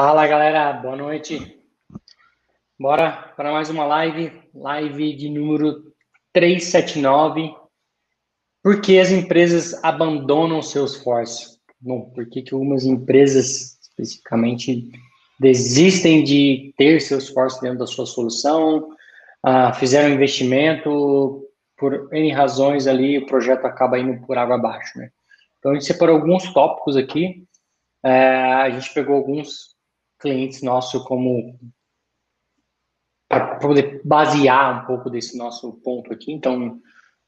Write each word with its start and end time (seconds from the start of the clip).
Fala 0.00 0.28
galera, 0.28 0.72
boa 0.74 0.94
noite. 0.94 1.58
Bora 2.78 3.32
para 3.36 3.50
mais 3.50 3.68
uma 3.68 3.84
live, 3.84 4.30
live 4.54 5.16
de 5.16 5.28
número 5.28 5.92
379. 6.32 7.52
Por 8.62 8.80
que 8.80 9.00
as 9.00 9.10
empresas 9.10 9.82
abandonam 9.82 10.62
seus 10.62 10.94
esforço? 10.94 11.58
Bom, 11.80 12.10
por 12.10 12.26
que, 12.30 12.42
que 12.42 12.54
algumas 12.54 12.84
empresas 12.84 13.76
especificamente 13.82 14.88
desistem 15.40 16.22
de 16.22 16.72
ter 16.78 17.00
seus 17.00 17.24
esforço 17.24 17.60
dentro 17.60 17.80
da 17.80 17.86
sua 17.88 18.06
solução, 18.06 18.90
uh, 19.44 19.74
fizeram 19.80 20.14
investimento, 20.14 21.44
por 21.76 22.08
N 22.14 22.30
razões 22.30 22.86
ali, 22.86 23.18
o 23.18 23.26
projeto 23.26 23.64
acaba 23.64 23.98
indo 23.98 24.24
por 24.24 24.38
água 24.38 24.54
abaixo, 24.54 24.96
né? 24.96 25.10
Então, 25.58 25.72
a 25.72 25.74
gente 25.74 25.86
separou 25.86 26.14
alguns 26.14 26.52
tópicos 26.52 26.96
aqui, 26.96 27.42
é, 28.04 28.12
a 28.12 28.70
gente 28.70 28.94
pegou 28.94 29.16
alguns 29.16 29.76
clientes 30.18 30.62
nossos 30.62 31.02
como 31.04 31.58
para 33.28 33.56
poder 33.56 34.00
basear 34.04 34.82
um 34.82 34.86
pouco 34.86 35.10
desse 35.10 35.36
nosso 35.36 35.72
ponto 35.84 36.12
aqui. 36.12 36.32
Então, 36.32 36.80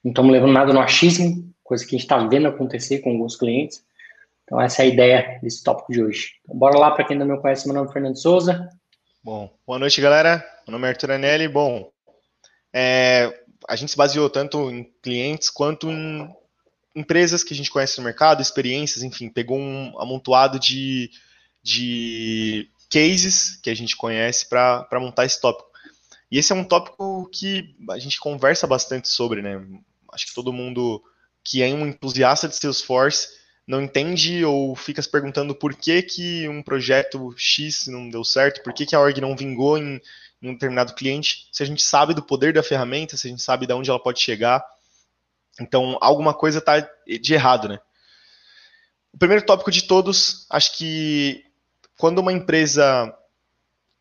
não 0.03 0.11
estamos 0.11 0.33
levando 0.33 0.53
nada 0.53 0.73
no 0.73 0.81
achismo, 0.81 1.53
coisa 1.63 1.85
que 1.85 1.95
a 1.95 1.99
gente 1.99 2.07
está 2.07 2.19
vendo 2.27 2.49
acontecer 2.49 3.01
com 3.01 3.11
alguns 3.11 3.37
clientes. 3.37 3.85
Então, 4.45 4.61
essa 4.61 4.83
é 4.83 4.87
a 4.87 4.89
ideia 4.89 5.39
desse 5.43 5.63
tópico 5.63 5.93
de 5.93 6.03
hoje. 6.03 6.33
Então, 6.43 6.57
bora 6.57 6.79
lá, 6.79 6.91
para 6.91 7.05
quem 7.05 7.15
ainda 7.15 7.27
não 7.27 7.41
conhece, 7.41 7.67
meu 7.67 7.75
nome 7.75 7.91
é 7.91 7.93
Fernando 7.93 8.17
Souza. 8.17 8.69
Bom, 9.23 9.53
boa 9.67 9.79
noite, 9.79 10.01
galera. 10.01 10.45
Meu 10.67 10.73
nome 10.73 10.87
é 10.87 10.91
Arthur 10.91 11.13
Anelli. 11.13 11.47
Bom, 11.47 11.93
é, 12.73 13.45
a 13.69 13.77
gente 13.77 13.91
se 13.91 13.97
baseou 13.97 14.31
tanto 14.31 14.71
em 14.71 14.85
clientes 15.03 15.51
quanto 15.51 15.91
em 15.91 16.35
empresas 16.97 17.45
que 17.45 17.53
a 17.53 17.57
gente 17.57 17.71
conhece 17.71 17.99
no 17.99 18.05
mercado, 18.05 18.43
experiências, 18.43 19.05
enfim, 19.05 19.29
pegou 19.29 19.59
um 19.59 19.97
amontoado 20.01 20.59
de, 20.59 21.11
de 21.63 22.69
cases 22.91 23.57
que 23.63 23.71
a 23.71 23.75
gente 23.75 23.97
conhece 23.97 24.49
para 24.49 24.87
montar 25.01 25.25
esse 25.25 25.41
tópico. 25.41 25.71
E 26.31 26.39
esse 26.39 26.53
é 26.53 26.55
um 26.55 26.65
tópico 26.65 27.29
que 27.33 27.75
a 27.91 27.99
gente 27.99 28.21
conversa 28.21 28.67
bastante 28.67 29.09
sobre, 29.09 29.41
né? 29.41 29.61
Acho 30.13 30.27
que 30.27 30.35
todo 30.35 30.53
mundo 30.53 31.03
que 31.43 31.63
é 31.63 31.69
um 31.69 31.87
entusiasta 31.87 32.49
de 32.49 32.57
Salesforce 32.57 33.29
não 33.67 33.81
entende 33.81 34.45
ou 34.45 34.75
fica 34.75 35.01
se 35.01 35.11
perguntando 35.11 35.55
por 35.55 35.75
que, 35.75 36.03
que 36.03 36.49
um 36.49 36.63
projeto 36.63 37.33
X 37.37 37.87
não 37.87 38.11
deu 38.11 38.25
certo, 38.25 38.63
por 38.63 38.73
que, 38.73 38.85
que 38.85 38.95
a 38.95 39.01
org 39.01 39.21
não 39.21 39.37
vingou 39.37 39.79
em, 39.79 40.01
em 40.43 40.49
um 40.49 40.53
determinado 40.53 40.95
cliente, 40.95 41.49
se 41.53 41.63
a 41.63 41.67
gente 41.67 41.83
sabe 41.83 42.13
do 42.13 42.23
poder 42.23 42.53
da 42.53 42.63
ferramenta, 42.63 43.17
se 43.17 43.27
a 43.29 43.31
gente 43.31 43.43
sabe 43.43 43.67
de 43.67 43.73
onde 43.73 43.89
ela 43.89 44.03
pode 44.03 44.21
chegar. 44.21 44.65
Então, 45.61 45.97
alguma 46.01 46.35
coisa 46.35 46.59
está 46.59 46.81
de 46.81 47.35
errado, 47.35 47.69
né? 47.69 47.79
O 49.13 49.19
primeiro 49.19 49.45
tópico 49.45 49.71
de 49.71 49.83
todos, 49.83 50.47
acho 50.51 50.77
que 50.77 51.45
quando 52.01 52.19
uma 52.19 52.33
empresa 52.33 53.15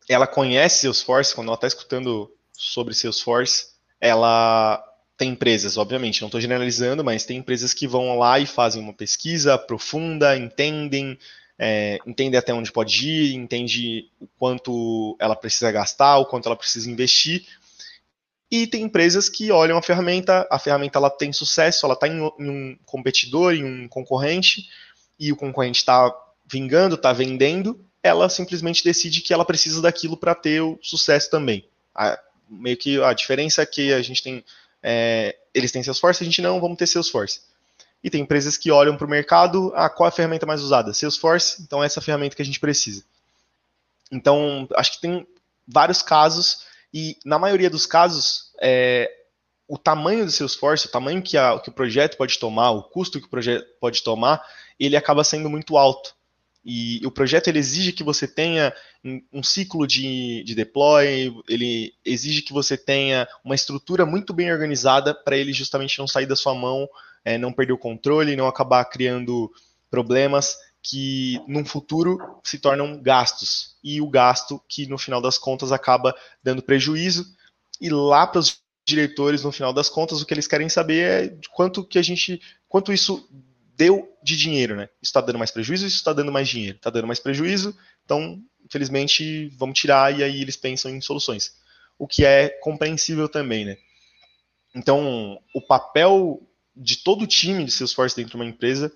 ela 0.08 0.26
conhece 0.26 0.80
Salesforce, 0.80 1.34
quando 1.34 1.48
ela 1.48 1.54
está 1.54 1.66
escutando 1.66 2.32
sobre 2.52 2.94
Salesforce, 2.94 3.66
ela 4.00 4.82
tem 5.18 5.32
empresas, 5.32 5.76
obviamente, 5.76 6.22
não 6.22 6.28
estou 6.28 6.40
generalizando, 6.40 7.04
mas 7.04 7.26
tem 7.26 7.36
empresas 7.36 7.74
que 7.74 7.86
vão 7.86 8.18
lá 8.18 8.38
e 8.38 8.46
fazem 8.46 8.82
uma 8.82 8.94
pesquisa 8.94 9.58
profunda, 9.58 10.34
entendem, 10.34 11.18
é, 11.58 11.98
entende 12.06 12.38
até 12.38 12.54
onde 12.54 12.72
pode 12.72 13.06
ir, 13.06 13.34
entende 13.34 14.10
o 14.18 14.26
quanto 14.38 15.14
ela 15.20 15.36
precisa 15.36 15.70
gastar, 15.70 16.16
o 16.16 16.24
quanto 16.24 16.46
ela 16.46 16.56
precisa 16.56 16.90
investir. 16.90 17.46
E 18.50 18.66
tem 18.66 18.82
empresas 18.82 19.28
que 19.28 19.52
olham 19.52 19.76
a 19.76 19.82
ferramenta, 19.82 20.48
a 20.50 20.58
ferramenta 20.58 20.98
ela 20.98 21.10
tem 21.10 21.34
sucesso, 21.34 21.84
ela 21.84 21.94
está 21.94 22.08
em, 22.08 22.16
em, 22.16 22.48
um 22.48 22.78
competidor, 22.86 23.52
em 23.52 23.62
um 23.62 23.86
concorrente, 23.88 24.70
e 25.18 25.30
o 25.30 25.36
concorrente 25.36 25.80
está 25.80 26.10
vingando, 26.50 26.94
está 26.94 27.12
vendendo, 27.12 27.78
ela 28.02 28.28
simplesmente 28.28 28.82
decide 28.82 29.20
que 29.20 29.32
ela 29.32 29.44
precisa 29.44 29.82
daquilo 29.82 30.16
para 30.16 30.34
ter 30.34 30.60
o 30.60 30.78
sucesso 30.82 31.30
também. 31.30 31.64
A, 31.94 32.18
meio 32.48 32.76
que 32.76 33.00
a 33.02 33.12
diferença 33.12 33.62
é 33.62 33.66
que 33.66 33.92
a 33.92 34.02
gente 34.02 34.22
tem, 34.22 34.44
é, 34.82 35.36
eles 35.54 35.70
têm 35.70 35.82
Salesforce, 35.82 36.22
a 36.22 36.26
gente 36.26 36.42
não, 36.42 36.60
vamos 36.60 36.78
ter 36.78 36.86
Salesforce. 36.86 37.42
E 38.02 38.08
tem 38.08 38.22
empresas 38.22 38.56
que 38.56 38.70
olham 38.70 38.96
para 38.96 39.06
o 39.06 39.10
mercado, 39.10 39.72
ah, 39.74 39.90
qual 39.90 40.06
é 40.06 40.08
a 40.08 40.12
ferramenta 40.12 40.46
mais 40.46 40.62
usada? 40.62 40.94
Salesforce, 40.94 41.62
então 41.62 41.84
essa 41.84 42.00
é 42.00 42.02
ferramenta 42.02 42.34
que 42.34 42.42
a 42.42 42.44
gente 42.44 42.58
precisa. 42.58 43.04
Então, 44.10 44.66
acho 44.74 44.92
que 44.92 45.00
tem 45.00 45.26
vários 45.68 46.02
casos, 46.02 46.66
e 46.92 47.16
na 47.24 47.38
maioria 47.38 47.70
dos 47.70 47.86
casos, 47.86 48.50
é, 48.60 49.10
o 49.68 49.78
tamanho 49.78 50.24
do 50.24 50.32
Salesforce, 50.32 50.86
o 50.86 50.90
tamanho 50.90 51.22
que, 51.22 51.36
a, 51.36 51.60
que 51.60 51.68
o 51.68 51.72
projeto 51.72 52.16
pode 52.16 52.38
tomar, 52.38 52.70
o 52.70 52.82
custo 52.82 53.20
que 53.20 53.26
o 53.26 53.30
projeto 53.30 53.66
pode 53.78 54.02
tomar, 54.02 54.44
ele 54.78 54.96
acaba 54.96 55.22
sendo 55.22 55.48
muito 55.48 55.76
alto. 55.76 56.14
E 56.64 57.00
o 57.06 57.10
projeto 57.10 57.48
ele 57.48 57.58
exige 57.58 57.92
que 57.92 58.04
você 58.04 58.28
tenha 58.28 58.72
um 59.32 59.42
ciclo 59.42 59.86
de, 59.86 60.44
de 60.44 60.54
deploy, 60.54 61.32
ele 61.48 61.94
exige 62.04 62.42
que 62.42 62.52
você 62.52 62.76
tenha 62.76 63.26
uma 63.42 63.54
estrutura 63.54 64.04
muito 64.04 64.34
bem 64.34 64.52
organizada 64.52 65.14
para 65.14 65.36
ele 65.36 65.54
justamente 65.54 65.98
não 65.98 66.06
sair 66.06 66.26
da 66.26 66.36
sua 66.36 66.54
mão 66.54 66.86
é, 67.24 67.38
não 67.38 67.52
perder 67.52 67.72
o 67.72 67.78
controle, 67.78 68.36
não 68.36 68.46
acabar 68.46 68.84
criando 68.84 69.50
problemas 69.90 70.56
que 70.82 71.40
num 71.46 71.64
futuro 71.64 72.18
se 72.42 72.58
tornam 72.58 73.00
gastos. 73.00 73.76
E 73.82 74.00
o 74.00 74.08
gasto 74.08 74.62
que 74.68 74.86
no 74.86 74.98
final 74.98 75.20
das 75.20 75.36
contas 75.36 75.72
acaba 75.72 76.14
dando 76.42 76.62
prejuízo. 76.62 77.26
E 77.80 77.90
lá 77.90 78.26
para 78.26 78.40
os 78.40 78.62
diretores, 78.86 79.42
no 79.42 79.52
final 79.52 79.72
das 79.72 79.88
contas, 79.88 80.20
o 80.20 80.26
que 80.26 80.32
eles 80.32 80.46
querem 80.46 80.68
saber 80.68 81.02
é 81.04 81.38
quanto 81.52 81.84
que 81.84 81.98
a 81.98 82.02
gente. 82.02 82.40
quanto 82.68 82.92
isso 82.92 83.28
deu 83.80 84.14
de 84.22 84.36
dinheiro, 84.36 84.76
né? 84.76 84.90
Isso 85.00 85.08
está 85.08 85.22
dando 85.22 85.38
mais 85.38 85.50
prejuízo 85.50 85.86
isso 85.86 85.96
está 85.96 86.12
dando 86.12 86.30
mais 86.30 86.46
dinheiro? 86.46 86.76
Está 86.76 86.90
dando 86.90 87.06
mais 87.06 87.18
prejuízo, 87.18 87.74
então, 88.04 88.38
infelizmente, 88.62 89.48
vamos 89.56 89.78
tirar 89.78 90.14
e 90.18 90.22
aí 90.22 90.42
eles 90.42 90.54
pensam 90.54 90.90
em 90.90 91.00
soluções. 91.00 91.56
O 91.98 92.06
que 92.06 92.22
é 92.22 92.50
compreensível 92.60 93.26
também, 93.26 93.64
né? 93.64 93.78
Então, 94.74 95.40
o 95.54 95.62
papel 95.62 96.46
de 96.76 96.98
todo 96.98 97.22
o 97.22 97.26
time 97.26 97.64
de 97.64 97.70
Salesforce 97.70 98.14
dentro 98.14 98.32
de 98.32 98.36
uma 98.36 98.44
empresa, 98.44 98.92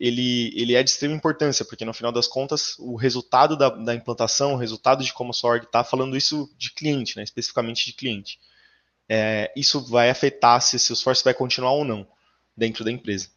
ele, 0.00 0.50
ele 0.58 0.74
é 0.74 0.82
de 0.82 0.88
extrema 0.88 1.14
importância, 1.14 1.62
porque 1.62 1.84
no 1.84 1.92
final 1.92 2.10
das 2.10 2.26
contas, 2.26 2.74
o 2.78 2.96
resultado 2.96 3.54
da, 3.54 3.68
da 3.68 3.94
implantação, 3.94 4.54
o 4.54 4.56
resultado 4.56 5.04
de 5.04 5.12
como 5.12 5.30
o 5.30 5.34
SORG 5.34 5.66
está 5.66 5.84
falando 5.84 6.16
isso 6.16 6.50
de 6.56 6.72
cliente, 6.72 7.18
né, 7.18 7.22
especificamente 7.22 7.84
de 7.84 7.92
cliente. 7.92 8.40
É, 9.06 9.52
isso 9.54 9.84
vai 9.84 10.08
afetar 10.08 10.58
se 10.62 10.78
Salesforce 10.78 11.22
vai 11.22 11.34
continuar 11.34 11.72
ou 11.72 11.84
não 11.84 12.06
dentro 12.56 12.82
da 12.82 12.90
empresa. 12.90 13.28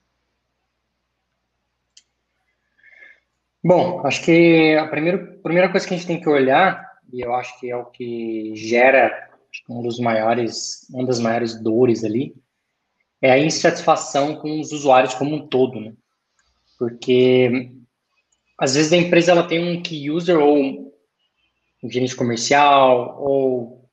Bom, 3.68 4.06
acho 4.06 4.22
que 4.22 4.76
a 4.76 4.88
primeira, 4.88 5.18
primeira 5.42 5.72
coisa 5.72 5.88
que 5.88 5.96
a 5.96 5.98
gente 5.98 6.06
tem 6.06 6.22
que 6.22 6.30
olhar, 6.30 6.88
e 7.12 7.22
eu 7.22 7.34
acho 7.34 7.60
que 7.60 7.72
é 7.72 7.76
o 7.76 7.86
que 7.86 8.52
gera 8.56 9.28
um 9.68 9.82
dos 9.82 9.98
maiores, 9.98 10.88
uma 10.94 11.04
das 11.04 11.20
maiores 11.20 11.60
dores 11.60 12.04
ali, 12.04 12.36
é 13.20 13.32
a 13.32 13.40
insatisfação 13.40 14.36
com 14.36 14.60
os 14.60 14.72
usuários 14.72 15.16
como 15.16 15.36
um 15.36 15.48
todo, 15.48 15.82
né? 15.82 15.94
Porque 16.78 17.72
às 18.56 18.76
vezes 18.76 18.94
a 18.94 18.98
empresa 18.98 19.32
ela 19.32 19.48
tem 19.48 19.68
um 19.68 19.82
key 19.82 20.12
user 20.12 20.38
ou 20.38 20.60
um 21.84 21.90
gerente 21.90 22.16
comercial 22.16 23.20
ou 23.20 23.90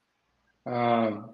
ah, 0.67 1.31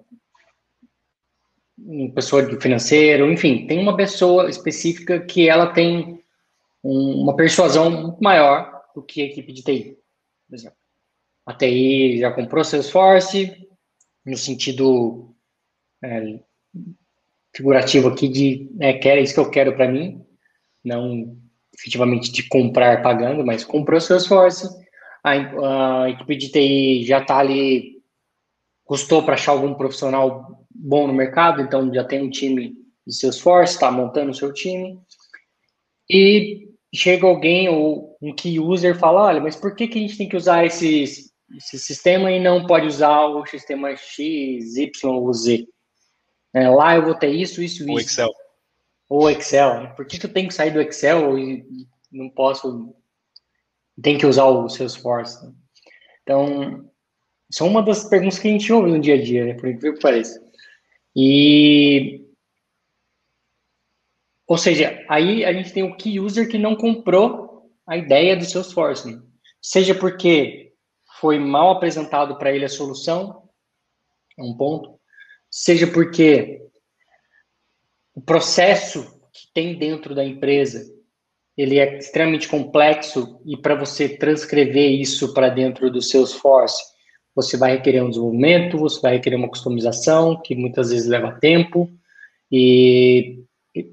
uma 1.77 2.13
pessoa 2.13 2.41
de 2.41 2.57
financeiro, 2.61 3.29
enfim, 3.29 3.67
tem 3.67 3.79
uma 3.79 3.97
pessoa 3.97 4.49
específica 4.49 5.19
que 5.19 5.49
ela 5.49 5.73
tem 5.73 6.18
um, 6.83 7.23
uma 7.23 7.35
persuasão 7.35 8.17
maior 8.21 8.83
do 8.95 9.03
que 9.03 9.21
a 9.21 9.25
equipe 9.25 9.51
de 9.51 9.63
TI. 9.63 9.97
Por 10.47 10.55
exemplo, 10.55 10.77
a 11.45 11.53
TI 11.53 12.19
já 12.19 12.31
comprou 12.31 12.63
Salesforce 12.63 13.67
no 14.25 14.37
sentido 14.37 15.35
é, 16.03 16.39
figurativo 17.55 18.09
aqui 18.09 18.27
de 18.27 18.71
é, 18.79 18.93
quer 18.93 19.17
isso 19.19 19.33
que 19.33 19.39
eu 19.39 19.49
quero 19.49 19.75
para 19.75 19.89
mim, 19.89 20.23
não 20.83 21.37
efetivamente 21.73 22.31
de 22.31 22.47
comprar 22.47 23.01
pagando, 23.01 23.45
mas 23.45 23.63
comprou 23.63 24.01
seu 24.01 24.17
esforço, 24.17 24.69
a, 25.23 26.03
a 26.03 26.09
equipe 26.09 26.35
de 26.35 26.51
TI 26.51 27.05
já 27.05 27.19
está 27.19 27.37
ali, 27.37 28.01
custou 28.83 29.23
para 29.23 29.35
achar 29.35 29.53
algum 29.53 29.73
profissional 29.73 30.65
bom 30.69 31.07
no 31.07 31.13
mercado, 31.13 31.61
então 31.61 31.93
já 31.93 32.03
tem 32.03 32.21
um 32.21 32.29
time 32.29 32.75
de 33.05 33.15
seu 33.15 33.29
esforço, 33.29 33.73
está 33.73 33.91
montando 33.91 34.31
o 34.31 34.35
seu 34.35 34.53
time, 34.53 34.99
e 36.09 36.68
chega 36.93 37.25
alguém 37.25 37.69
ou 37.69 38.17
um 38.21 38.33
key 38.33 38.59
user 38.59 38.97
fala, 38.97 39.23
olha, 39.23 39.41
mas 39.41 39.55
por 39.55 39.75
que, 39.75 39.87
que 39.87 39.97
a 39.97 40.01
gente 40.01 40.17
tem 40.17 40.27
que 40.27 40.37
usar 40.37 40.65
esse, 40.65 41.03
esse 41.55 41.79
sistema 41.79 42.31
e 42.31 42.39
não 42.39 42.65
pode 42.65 42.87
usar 42.87 43.25
o 43.25 43.45
sistema 43.45 43.95
X, 43.95 44.75
Y 44.75 45.09
ou 45.09 45.33
Z? 45.33 45.67
É, 46.53 46.67
lá 46.67 46.95
eu 46.95 47.03
vou 47.03 47.15
ter 47.15 47.29
isso, 47.29 47.61
isso, 47.61 47.83
isso. 47.83 47.91
Ou 47.91 47.99
Excel. 47.99 48.29
Ou 49.07 49.29
Excel. 49.29 49.93
Por 49.95 50.05
que, 50.05 50.17
que 50.17 50.25
eu 50.25 50.33
tenho 50.33 50.47
que 50.47 50.53
sair 50.53 50.71
do 50.71 50.81
Excel 50.81 51.37
e 51.37 51.65
não 52.11 52.29
posso. 52.29 52.95
Tem 54.01 54.17
que 54.17 54.25
usar 54.25 54.45
o 54.45 54.67
Salesforce? 54.69 55.45
Né? 55.45 55.53
Então, 56.23 56.89
são 57.51 57.67
uma 57.67 57.83
das 57.83 58.03
perguntas 58.05 58.39
que 58.39 58.47
a 58.47 58.51
gente 58.51 58.71
ouve 58.71 58.89
no 58.89 58.99
dia 58.99 59.15
a 59.15 59.21
dia, 59.21 59.45
né? 59.45 59.53
Por 59.53 59.69
incrível 59.69 59.95
que 59.95 60.01
pareça. 60.01 60.41
E. 61.15 62.25
Ou 64.49 64.57
seja, 64.57 65.05
aí 65.07 65.45
a 65.45 65.53
gente 65.53 65.71
tem 65.71 65.83
o 65.83 65.95
key 65.95 66.19
user 66.19 66.49
que 66.49 66.57
não 66.57 66.75
comprou 66.75 67.69
a 67.85 67.95
ideia 67.95 68.35
do 68.35 68.43
Salesforce. 68.43 69.21
Seja 69.61 69.93
porque 69.93 70.73
foi 71.21 71.37
mal 71.37 71.69
apresentado 71.69 72.35
para 72.35 72.51
ele 72.51 72.65
a 72.65 72.69
solução, 72.69 73.43
é 74.35 74.41
um 74.41 74.57
ponto, 74.57 74.99
seja 75.51 75.85
porque 75.85 76.63
o 78.15 78.21
processo 78.21 79.21
que 79.31 79.53
tem 79.53 79.77
dentro 79.77 80.15
da 80.15 80.25
empresa 80.25 80.83
ele 81.55 81.77
é 81.77 81.97
extremamente 81.97 82.47
complexo 82.47 83.39
e 83.45 83.55
para 83.55 83.75
você 83.75 84.09
transcrever 84.17 84.91
isso 84.91 85.31
para 85.33 85.49
dentro 85.49 85.91
do 85.91 86.01
Salesforce, 86.01 86.81
você 87.35 87.55
vai 87.55 87.73
requerer 87.73 88.03
um 88.03 88.09
desenvolvimento, 88.09 88.77
você 88.77 88.99
vai 88.99 89.13
requerer 89.13 89.37
uma 89.37 89.49
customização, 89.49 90.41
que 90.41 90.55
muitas 90.55 90.89
vezes 90.89 91.07
leva 91.07 91.37
tempo 91.39 91.91
e 92.51 93.43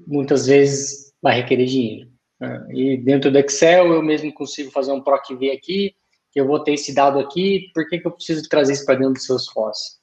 muitas 0.05 0.47
vezes 0.47 1.13
vai 1.21 1.35
requerer 1.35 1.65
dinheiro. 1.65 2.11
Né? 2.39 2.67
E 2.73 2.97
dentro 2.97 3.31
do 3.31 3.37
Excel 3.37 3.93
eu 3.93 4.01
mesmo 4.01 4.33
consigo 4.33 4.71
fazer 4.71 4.91
um 4.91 5.01
PROC 5.01 5.35
V 5.35 5.51
aqui, 5.51 5.95
que 6.31 6.39
eu 6.39 6.47
vou 6.47 6.63
ter 6.63 6.73
esse 6.73 6.93
dado 6.93 7.19
aqui, 7.19 7.71
por 7.73 7.87
que, 7.87 7.99
que 7.99 8.07
eu 8.07 8.11
preciso 8.11 8.47
trazer 8.47 8.73
isso 8.73 8.85
para 8.85 8.95
dentro 8.95 9.13
do 9.13 9.21
Salesforce? 9.21 9.97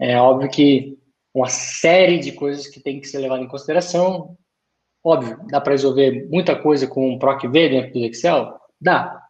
É 0.00 0.18
óbvio 0.18 0.50
que 0.50 0.98
uma 1.34 1.48
série 1.48 2.18
de 2.18 2.32
coisas 2.32 2.66
que 2.66 2.80
tem 2.80 3.00
que 3.00 3.08
ser 3.08 3.18
levada 3.18 3.42
em 3.42 3.48
consideração. 3.48 4.36
Óbvio, 5.04 5.38
dá 5.48 5.60
para 5.60 5.72
resolver 5.72 6.28
muita 6.28 6.60
coisa 6.60 6.86
com 6.86 7.10
um 7.10 7.18
PROC 7.18 7.48
V 7.48 7.68
dentro 7.68 7.92
do 7.92 8.04
Excel? 8.04 8.58
Dá. 8.80 9.20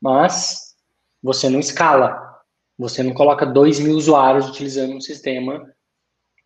Mas 0.00 0.74
você 1.22 1.48
não 1.48 1.60
escala. 1.60 2.24
Você 2.78 3.02
não 3.02 3.14
coloca 3.14 3.46
2 3.46 3.80
mil 3.80 3.96
usuários 3.96 4.48
utilizando 4.48 4.94
um 4.94 5.00
sistema 5.00 5.66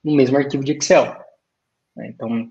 no 0.02 0.14
mesmo 0.14 0.36
arquivo 0.36 0.64
de 0.64 0.72
Excel. 0.72 1.16
Então, 1.98 2.50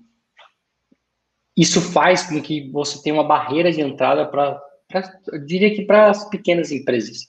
isso 1.60 1.82
faz 1.82 2.22
com 2.22 2.40
que 2.40 2.70
você 2.70 3.02
tenha 3.02 3.14
uma 3.14 3.22
barreira 3.22 3.70
de 3.70 3.82
entrada 3.82 4.24
para, 4.26 4.58
diria 5.44 5.74
que 5.74 5.82
para 5.82 6.08
as 6.08 6.26
pequenas 6.30 6.72
empresas. 6.72 7.26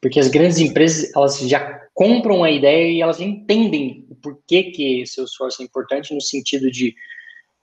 Porque 0.00 0.20
as 0.20 0.28
grandes 0.28 0.58
empresas, 0.58 1.10
elas 1.16 1.40
já 1.40 1.80
compram 1.92 2.44
a 2.44 2.50
ideia 2.50 2.92
e 2.92 3.00
elas 3.02 3.20
entendem 3.20 4.06
o 4.08 4.14
porquê 4.14 4.70
que 4.70 5.04
seu 5.04 5.24
esforço 5.24 5.62
é 5.62 5.64
importante 5.64 6.14
no 6.14 6.20
sentido 6.20 6.70
de 6.70 6.94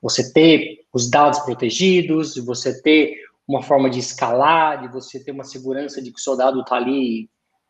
você 0.02 0.34
ter 0.34 0.82
os 0.92 1.10
dados 1.10 1.40
protegidos, 1.40 2.34
de 2.34 2.42
você 2.42 2.82
ter 2.82 3.16
uma 3.48 3.64
forma 3.64 3.90
de 3.90 4.00
escalar, 4.00 4.82
de 4.82 4.90
você 4.90 5.24
ter 5.24 5.32
uma 5.32 5.46
segurança 5.46 6.02
de 6.02 6.12
que 6.12 6.20
o 6.20 6.22
soldado 6.22 6.60
está 6.60 6.76
ali, 6.76 7.30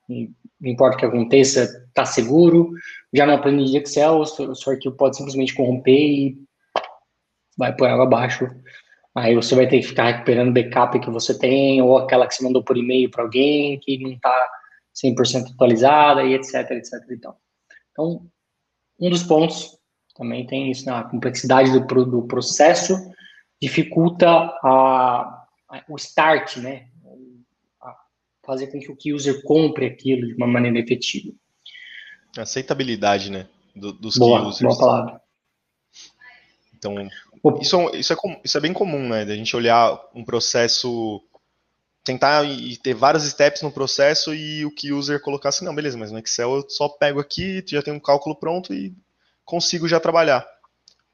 não 0.09 0.27
importa 0.71 0.97
o 0.97 0.99
que 0.99 1.05
aconteça, 1.05 1.85
está 1.87 2.03
seguro. 2.03 2.71
Já 3.13 3.27
na 3.27 3.37
planilha 3.37 3.69
de 3.69 3.77
Excel, 3.77 4.17
o 4.17 4.25
seu, 4.25 4.49
o 4.49 4.55
seu 4.55 4.73
arquivo 4.73 4.95
pode 4.95 5.17
simplesmente 5.17 5.53
corromper 5.53 5.93
e 5.93 6.47
vai 7.57 7.75
por 7.75 7.89
água 7.89 8.05
abaixo. 8.05 8.47
Aí 9.15 9.33
você 9.33 9.55
vai 9.55 9.67
ter 9.67 9.79
que 9.79 9.87
ficar 9.87 10.11
recuperando 10.11 10.53
backup 10.53 10.99
que 10.99 11.09
você 11.09 11.37
tem, 11.37 11.81
ou 11.81 11.97
aquela 11.97 12.27
que 12.27 12.35
você 12.35 12.43
mandou 12.43 12.63
por 12.63 12.77
e-mail 12.77 13.09
para 13.09 13.23
alguém 13.23 13.79
que 13.79 13.97
não 13.97 14.11
está 14.11 14.49
100% 15.03 15.53
atualizada, 15.53 16.23
e 16.23 16.33
etc, 16.35 16.69
etc. 16.71 16.93
Então, 17.09 17.35
então, 17.91 18.29
um 18.99 19.09
dos 19.09 19.23
pontos 19.23 19.75
também 20.15 20.45
tem 20.45 20.69
isso, 20.69 20.85
né? 20.85 20.93
a 20.93 21.03
complexidade 21.03 21.71
do, 21.71 22.05
do 22.05 22.27
processo 22.27 22.93
dificulta 23.61 24.27
a, 24.29 25.45
a, 25.69 25.83
o 25.89 25.95
start, 25.95 26.57
né? 26.57 26.89
A 27.81 27.95
fazer 28.45 28.67
com 28.67 28.79
que 28.79 29.11
o 29.11 29.15
user 29.15 29.41
compre 29.43 29.87
aquilo 29.87 30.27
de 30.27 30.35
uma 30.35 30.47
maneira 30.47 30.79
efetiva. 30.79 31.33
Aceitabilidade, 32.37 33.31
né? 33.31 33.47
Do, 33.75 33.93
dos 33.93 34.17
boa, 34.17 34.41
key 34.41 34.47
users. 34.47 34.61
Boa 34.61 34.79
palavra. 34.79 35.21
Então, 36.75 36.95
isso, 37.61 37.89
isso, 37.93 38.13
é, 38.13 38.41
isso 38.43 38.57
é 38.57 38.61
bem 38.61 38.73
comum, 38.73 39.09
né? 39.09 39.25
Da 39.25 39.35
gente 39.35 39.55
olhar 39.55 39.99
um 40.13 40.23
processo, 40.23 41.21
tentar 42.03 42.43
e 42.45 42.77
ter 42.77 42.93
vários 42.93 43.23
steps 43.23 43.61
no 43.61 43.71
processo 43.71 44.33
e 44.33 44.65
o 44.65 44.71
que 44.71 44.91
user 44.91 45.21
colocar 45.21 45.49
assim, 45.49 45.65
não, 45.65 45.75
beleza, 45.75 45.97
mas 45.97 46.11
no 46.11 46.19
Excel 46.19 46.55
eu 46.55 46.69
só 46.69 46.87
pego 46.87 47.19
aqui, 47.19 47.63
já 47.67 47.81
tem 47.81 47.93
um 47.93 47.99
cálculo 47.99 48.35
pronto 48.35 48.73
e 48.73 48.93
consigo 49.45 49.87
já 49.87 49.99
trabalhar. 49.99 50.45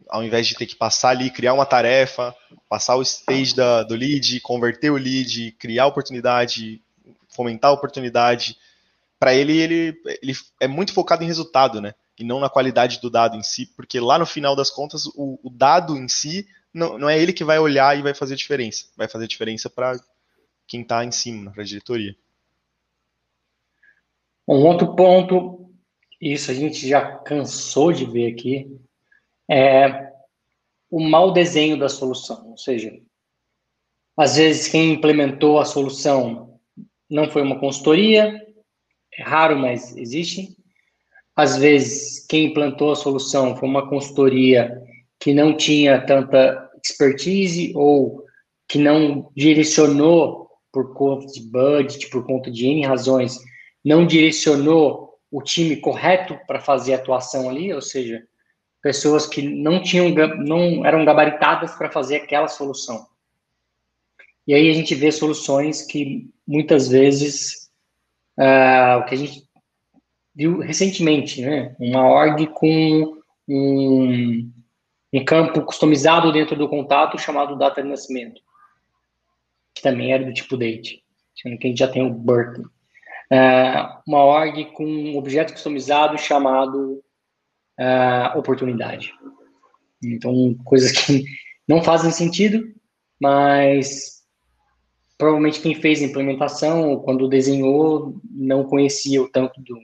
Ao 0.09 0.23
invés 0.23 0.47
de 0.47 0.55
ter 0.55 0.65
que 0.65 0.75
passar 0.75 1.09
ali, 1.09 1.29
criar 1.29 1.53
uma 1.53 1.65
tarefa, 1.65 2.35
passar 2.67 2.95
o 2.95 3.01
stage 3.01 3.55
da, 3.55 3.83
do 3.83 3.95
lead, 3.95 4.39
converter 4.41 4.91
o 4.91 4.97
lead, 4.97 5.51
criar 5.53 5.87
oportunidade, 5.87 6.81
fomentar 7.29 7.71
a 7.71 7.73
oportunidade. 7.73 8.57
Para 9.17 9.33
ele, 9.33 9.57
ele, 9.57 10.01
ele 10.21 10.33
é 10.59 10.67
muito 10.67 10.93
focado 10.93 11.23
em 11.23 11.27
resultado, 11.27 11.79
né? 11.79 11.93
E 12.23 12.25
não 12.25 12.39
na 12.39 12.49
qualidade 12.49 13.01
do 13.01 13.09
dado 13.09 13.35
em 13.35 13.43
si, 13.43 13.65
porque 13.75 13.99
lá 13.99 14.17
no 14.17 14.25
final 14.25 14.55
das 14.55 14.69
contas, 14.69 15.05
o, 15.07 15.37
o 15.43 15.49
dado 15.49 15.97
em 15.97 16.07
si 16.07 16.47
não, 16.73 16.97
não, 16.97 17.09
é 17.09 17.21
ele 17.21 17.33
que 17.33 17.43
vai 17.43 17.59
olhar 17.59 17.97
e 17.97 18.01
vai 18.01 18.13
fazer 18.13 18.35
diferença. 18.35 18.87
Vai 18.95 19.09
fazer 19.09 19.27
diferença 19.27 19.69
para 19.69 19.99
quem 20.65 20.81
está 20.81 21.03
em 21.03 21.11
cima, 21.11 21.51
para 21.51 21.61
a 21.61 21.65
diretoria. 21.65 22.15
Um 24.47 24.65
outro 24.65 24.95
ponto, 24.95 25.69
isso 26.19 26.49
a 26.49 26.53
gente 26.53 26.87
já 26.87 27.17
cansou 27.17 27.91
de 27.91 28.05
ver 28.05 28.31
aqui, 28.31 28.79
é 29.49 30.11
o 30.89 30.99
mau 30.99 31.33
desenho 31.33 31.77
da 31.77 31.89
solução. 31.89 32.51
Ou 32.51 32.57
seja, 32.57 32.97
às 34.17 34.37
vezes 34.37 34.69
quem 34.69 34.93
implementou 34.93 35.59
a 35.59 35.65
solução 35.65 36.59
não 37.09 37.29
foi 37.29 37.41
uma 37.41 37.59
consultoria, 37.59 38.41
é 39.13 39.23
raro, 39.23 39.59
mas 39.59 39.95
existe 39.95 40.57
às 41.35 41.57
vezes, 41.57 42.25
quem 42.27 42.45
implantou 42.45 42.91
a 42.91 42.95
solução 42.95 43.55
foi 43.55 43.67
uma 43.67 43.89
consultoria 43.89 44.81
que 45.19 45.33
não 45.33 45.55
tinha 45.55 46.05
tanta 46.05 46.69
expertise 46.83 47.71
ou 47.75 48.23
que 48.67 48.77
não 48.77 49.31
direcionou 49.35 50.49
por 50.71 50.93
conta 50.93 51.27
de 51.27 51.41
budget, 51.41 52.09
por 52.09 52.25
conta 52.25 52.51
de 52.51 52.67
N 52.67 52.85
razões, 52.85 53.37
não 53.83 54.05
direcionou 54.05 55.13
o 55.31 55.41
time 55.41 55.77
correto 55.77 56.37
para 56.45 56.59
fazer 56.59 56.93
a 56.93 56.97
atuação 56.97 57.49
ali, 57.49 57.73
ou 57.73 57.81
seja, 57.81 58.23
pessoas 58.81 59.25
que 59.25 59.41
não 59.41 59.81
tinham, 59.81 60.09
não 60.37 60.85
eram 60.85 61.05
gabaritadas 61.05 61.73
para 61.75 61.89
fazer 61.89 62.17
aquela 62.17 62.47
solução. 62.47 63.07
E 64.45 64.53
aí 64.53 64.69
a 64.69 64.73
gente 64.73 64.93
vê 64.93 65.11
soluções 65.11 65.83
que 65.83 66.29
muitas 66.45 66.89
vezes 66.89 67.71
uh, 68.37 68.99
o 68.99 69.05
que 69.05 69.15
a 69.15 69.17
gente 69.17 69.47
viu 70.35 70.59
recentemente, 70.59 71.41
né? 71.41 71.75
Uma 71.79 72.07
org 72.07 72.47
com 72.47 73.21
um, 73.47 74.51
um 75.13 75.25
campo 75.25 75.61
customizado 75.61 76.31
dentro 76.31 76.55
do 76.55 76.69
contato 76.69 77.17
chamado 77.17 77.57
data 77.57 77.81
de 77.81 77.89
nascimento, 77.89 78.41
que 79.75 79.81
também 79.81 80.11
era 80.11 80.25
do 80.25 80.33
tipo 80.33 80.57
date, 80.57 81.03
sendo 81.35 81.57
que 81.57 81.67
a 81.67 81.69
gente 81.69 81.79
já 81.79 81.87
tem 81.87 82.05
o 82.05 82.13
birthday. 82.13 82.65
Uh, 83.31 84.01
uma 84.07 84.23
org 84.23 84.65
com 84.73 84.85
um 84.85 85.17
objeto 85.17 85.53
customizado 85.53 86.17
chamado 86.17 87.03
uh, 87.79 88.37
oportunidade. 88.37 89.13
Então, 90.03 90.55
coisas 90.65 90.91
que 90.91 91.23
não 91.67 91.81
fazem 91.81 92.11
sentido, 92.11 92.63
mas 93.19 94.23
provavelmente 95.17 95.61
quem 95.61 95.73
fez 95.73 96.01
a 96.01 96.05
implementação, 96.05 96.99
quando 96.99 97.29
desenhou, 97.29 98.19
não 98.29 98.65
conhecia 98.65 99.21
o 99.21 99.29
tanto 99.29 99.61
do, 99.61 99.79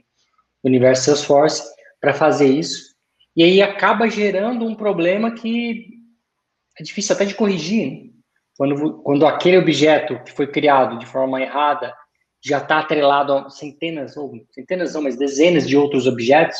universo 0.64 1.04
Salesforce 1.04 1.62
para 2.00 2.14
fazer 2.14 2.48
isso. 2.48 2.94
E 3.36 3.42
aí 3.42 3.62
acaba 3.62 4.08
gerando 4.08 4.66
um 4.66 4.74
problema 4.74 5.32
que 5.32 5.86
é 6.78 6.82
difícil 6.82 7.14
até 7.14 7.24
de 7.24 7.34
corrigir. 7.34 7.90
Né? 7.90 8.10
Quando, 8.56 9.02
quando 9.02 9.26
aquele 9.26 9.58
objeto 9.58 10.22
que 10.24 10.32
foi 10.32 10.46
criado 10.46 10.98
de 10.98 11.06
forma 11.06 11.40
errada 11.40 11.94
já 12.42 12.58
está 12.58 12.78
atrelado 12.78 13.34
a 13.34 13.50
centenas, 13.50 14.16
ou 14.16 14.32
centenas 14.50 14.94
não, 14.94 15.02
mas 15.02 15.16
dezenas 15.16 15.68
de 15.68 15.76
outros 15.76 16.06
objetos, 16.06 16.58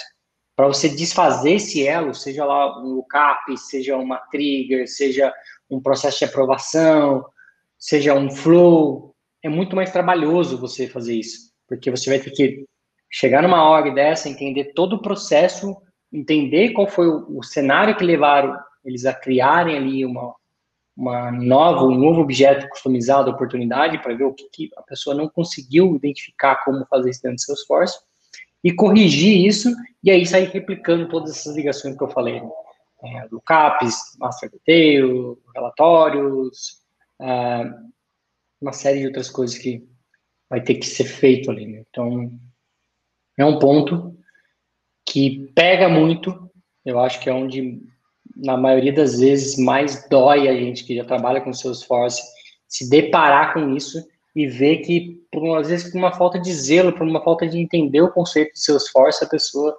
para 0.55 0.67
você 0.67 0.91
desfazer 0.91 1.53
esse 1.53 1.87
elo, 1.87 2.15
seja 2.15 2.45
lá 2.45 2.79
um 2.83 2.97
lookup, 2.97 3.57
seja 3.57 3.97
uma 3.97 4.19
trigger, 4.31 4.87
seja 4.87 5.33
um 5.71 5.81
processo 5.81 6.19
de 6.19 6.27
aprovação, 6.27 7.25
seja 7.79 8.13
um 8.13 8.31
flow, 8.31 9.15
é 9.43 9.49
muito 9.49 9.75
mais 9.75 9.91
trabalhoso 9.91 10.59
você 10.59 10.87
fazer 10.87 11.15
isso, 11.15 11.51
porque 11.67 11.91
você 11.91 12.11
vai 12.11 12.19
ter 12.19 12.31
que 12.31 12.67
chegar 13.11 13.43
numa 13.43 13.69
org 13.69 13.93
dessa, 13.93 14.29
entender 14.29 14.73
todo 14.73 14.97
o 14.97 15.03
processo, 15.03 15.77
entender 16.13 16.71
qual 16.71 16.87
foi 16.87 17.09
o, 17.09 17.39
o 17.39 17.43
cenário 17.43 17.97
que 17.97 18.05
levaram 18.05 18.57
eles 18.85 19.05
a 19.05 19.13
criarem 19.13 19.77
ali 19.77 20.07
uma, 20.07 20.35
uma 20.97 21.31
nova, 21.31 21.85
um 21.85 21.99
novo 21.99 22.21
objeto 22.21 22.69
customizado, 22.69 23.31
oportunidade, 23.31 24.01
para 24.03 24.15
ver 24.15 24.25
o 24.25 24.35
que, 24.35 24.49
que, 24.53 24.71
a 24.77 24.83
pessoa 24.83 25.15
não 25.15 25.29
conseguiu 25.29 25.97
identificar 25.97 26.65
como 26.65 26.87
fazer 26.87 27.11
isso 27.11 27.23
dentro 27.23 27.37
do 27.37 27.41
Salesforce, 27.43 27.99
e 28.63 28.73
corrigir 28.73 29.47
isso, 29.47 29.75
e 30.05 30.11
aí 30.11 30.27
sair 30.27 30.49
replicando 30.49 31.09
todas 31.09 31.31
essas 31.31 31.57
ligações 31.57 31.97
que 31.97 32.03
eu 32.03 32.11
falei. 32.11 32.41
Né? 32.41 32.51
É, 33.03 33.29
lookups, 33.33 34.17
master 34.19 34.51
detail, 34.51 35.39
relatórios, 35.55 36.83
é, 37.19 37.71
uma 38.61 38.73
série 38.73 39.01
de 39.01 39.07
outras 39.07 39.31
coisas 39.31 39.57
que 39.57 39.83
vai 40.51 40.61
ter 40.61 40.75
que 40.75 40.87
ser 40.87 41.05
feito 41.05 41.51
ali. 41.51 41.67
Né? 41.67 41.85
Então, 41.89 42.31
é 43.43 43.45
um 43.45 43.59
ponto 43.59 44.17
que 45.05 45.51
pega 45.55 45.89
muito, 45.89 46.51
eu 46.85 46.99
acho 47.01 47.21
que 47.21 47.29
é 47.29 47.33
onde, 47.33 47.83
na 48.37 48.57
maioria 48.57 48.93
das 48.93 49.19
vezes, 49.19 49.59
mais 49.59 50.09
dói 50.09 50.49
a 50.49 50.55
gente 50.55 50.85
que 50.85 50.97
já 50.97 51.05
trabalha 51.05 51.41
com 51.41 51.53
Salesforce 51.53 52.23
se 52.69 52.89
deparar 52.89 53.53
com 53.53 53.75
isso, 53.75 54.07
e 54.35 54.47
vê 54.47 54.77
que, 54.77 55.21
por, 55.33 55.59
às 55.59 55.69
vezes, 55.69 55.91
por 55.91 55.99
uma 55.99 56.13
falta 56.13 56.39
de 56.39 56.53
zelo, 56.53 56.93
por 56.93 57.07
uma 57.07 57.23
falta 57.23 57.49
de 57.49 57.59
entender 57.59 58.01
o 58.01 58.13
conceito 58.13 58.53
de 58.53 58.61
Salesforce, 58.61 59.25
a 59.25 59.29
pessoa 59.29 59.77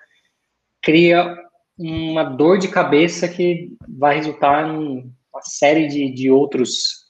cria 0.81 1.37
uma 1.77 2.23
dor 2.23 2.57
de 2.57 2.67
cabeça 2.67 3.27
que 3.27 3.71
vai 3.87 4.17
resultar 4.17 4.67
em 4.67 5.11
uma 5.33 5.41
série 5.41 5.87
de, 5.87 6.11
de 6.11 6.29
outros, 6.29 7.09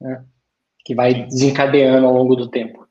né, 0.00 0.24
que 0.84 0.94
vai 0.94 1.26
desencadeando 1.26 2.06
ao 2.06 2.14
longo 2.14 2.34
do 2.34 2.48
tempo. 2.50 2.86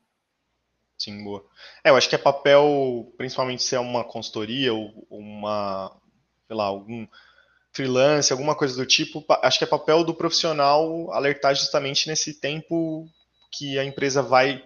Sim, 0.96 1.22
boa. 1.22 1.47
É, 1.88 1.90
eu 1.90 1.96
acho 1.96 2.08
que 2.08 2.14
é 2.14 2.18
papel, 2.18 3.10
principalmente 3.16 3.62
se 3.62 3.74
é 3.74 3.80
uma 3.80 4.04
consultoria 4.04 4.74
ou 4.74 5.06
uma, 5.10 5.90
sei 6.46 6.54
lá, 6.54 6.64
algum 6.64 7.06
freelance, 7.72 8.30
alguma 8.30 8.54
coisa 8.54 8.76
do 8.76 8.84
tipo, 8.84 9.24
acho 9.42 9.58
que 9.58 9.64
é 9.64 9.66
papel 9.66 10.04
do 10.04 10.12
profissional 10.12 11.10
alertar 11.12 11.54
justamente 11.54 12.06
nesse 12.06 12.40
tempo 12.40 13.08
que 13.50 13.78
a 13.78 13.84
empresa 13.84 14.22
vai 14.22 14.62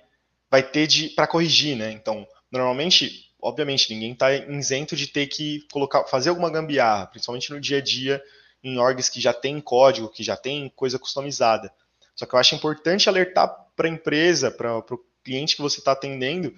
vai 0.51 0.63
ter 0.63 0.89
de 0.89 1.11
para 1.11 1.29
corrigir, 1.29 1.77
né? 1.77 1.93
Então, 1.93 2.27
normalmente, 2.51 3.31
obviamente, 3.41 3.95
ninguém 3.95 4.13
está 4.13 4.35
isento 4.35 4.97
de 4.97 5.07
ter 5.07 5.29
que 5.29 5.65
colocar, 5.71 6.05
fazer 6.07 6.31
alguma 6.31 6.51
gambiarra, 6.51 7.07
principalmente 7.07 7.51
no 7.53 7.61
dia 7.61 7.79
a 7.79 7.81
dia 7.81 8.21
em 8.65 8.79
orgs 8.79 9.09
que 9.09 9.21
já 9.21 9.33
tem 9.33 9.61
código, 9.61 10.11
que 10.11 10.25
já 10.25 10.37
tem 10.37 10.69
coisa 10.75 10.99
customizada. 10.99 11.73
Só 12.17 12.27
que 12.27 12.35
eu 12.35 12.39
acho 12.39 12.57
importante 12.57 13.09
alertar 13.09 13.49
para 13.77 13.87
a 13.87 13.91
empresa, 13.91 14.51
para 14.51 14.77
o 14.79 15.05
cliente 15.25 15.55
que 15.55 15.63
você 15.63 15.79
está 15.79 15.93
atendendo, 15.93 16.53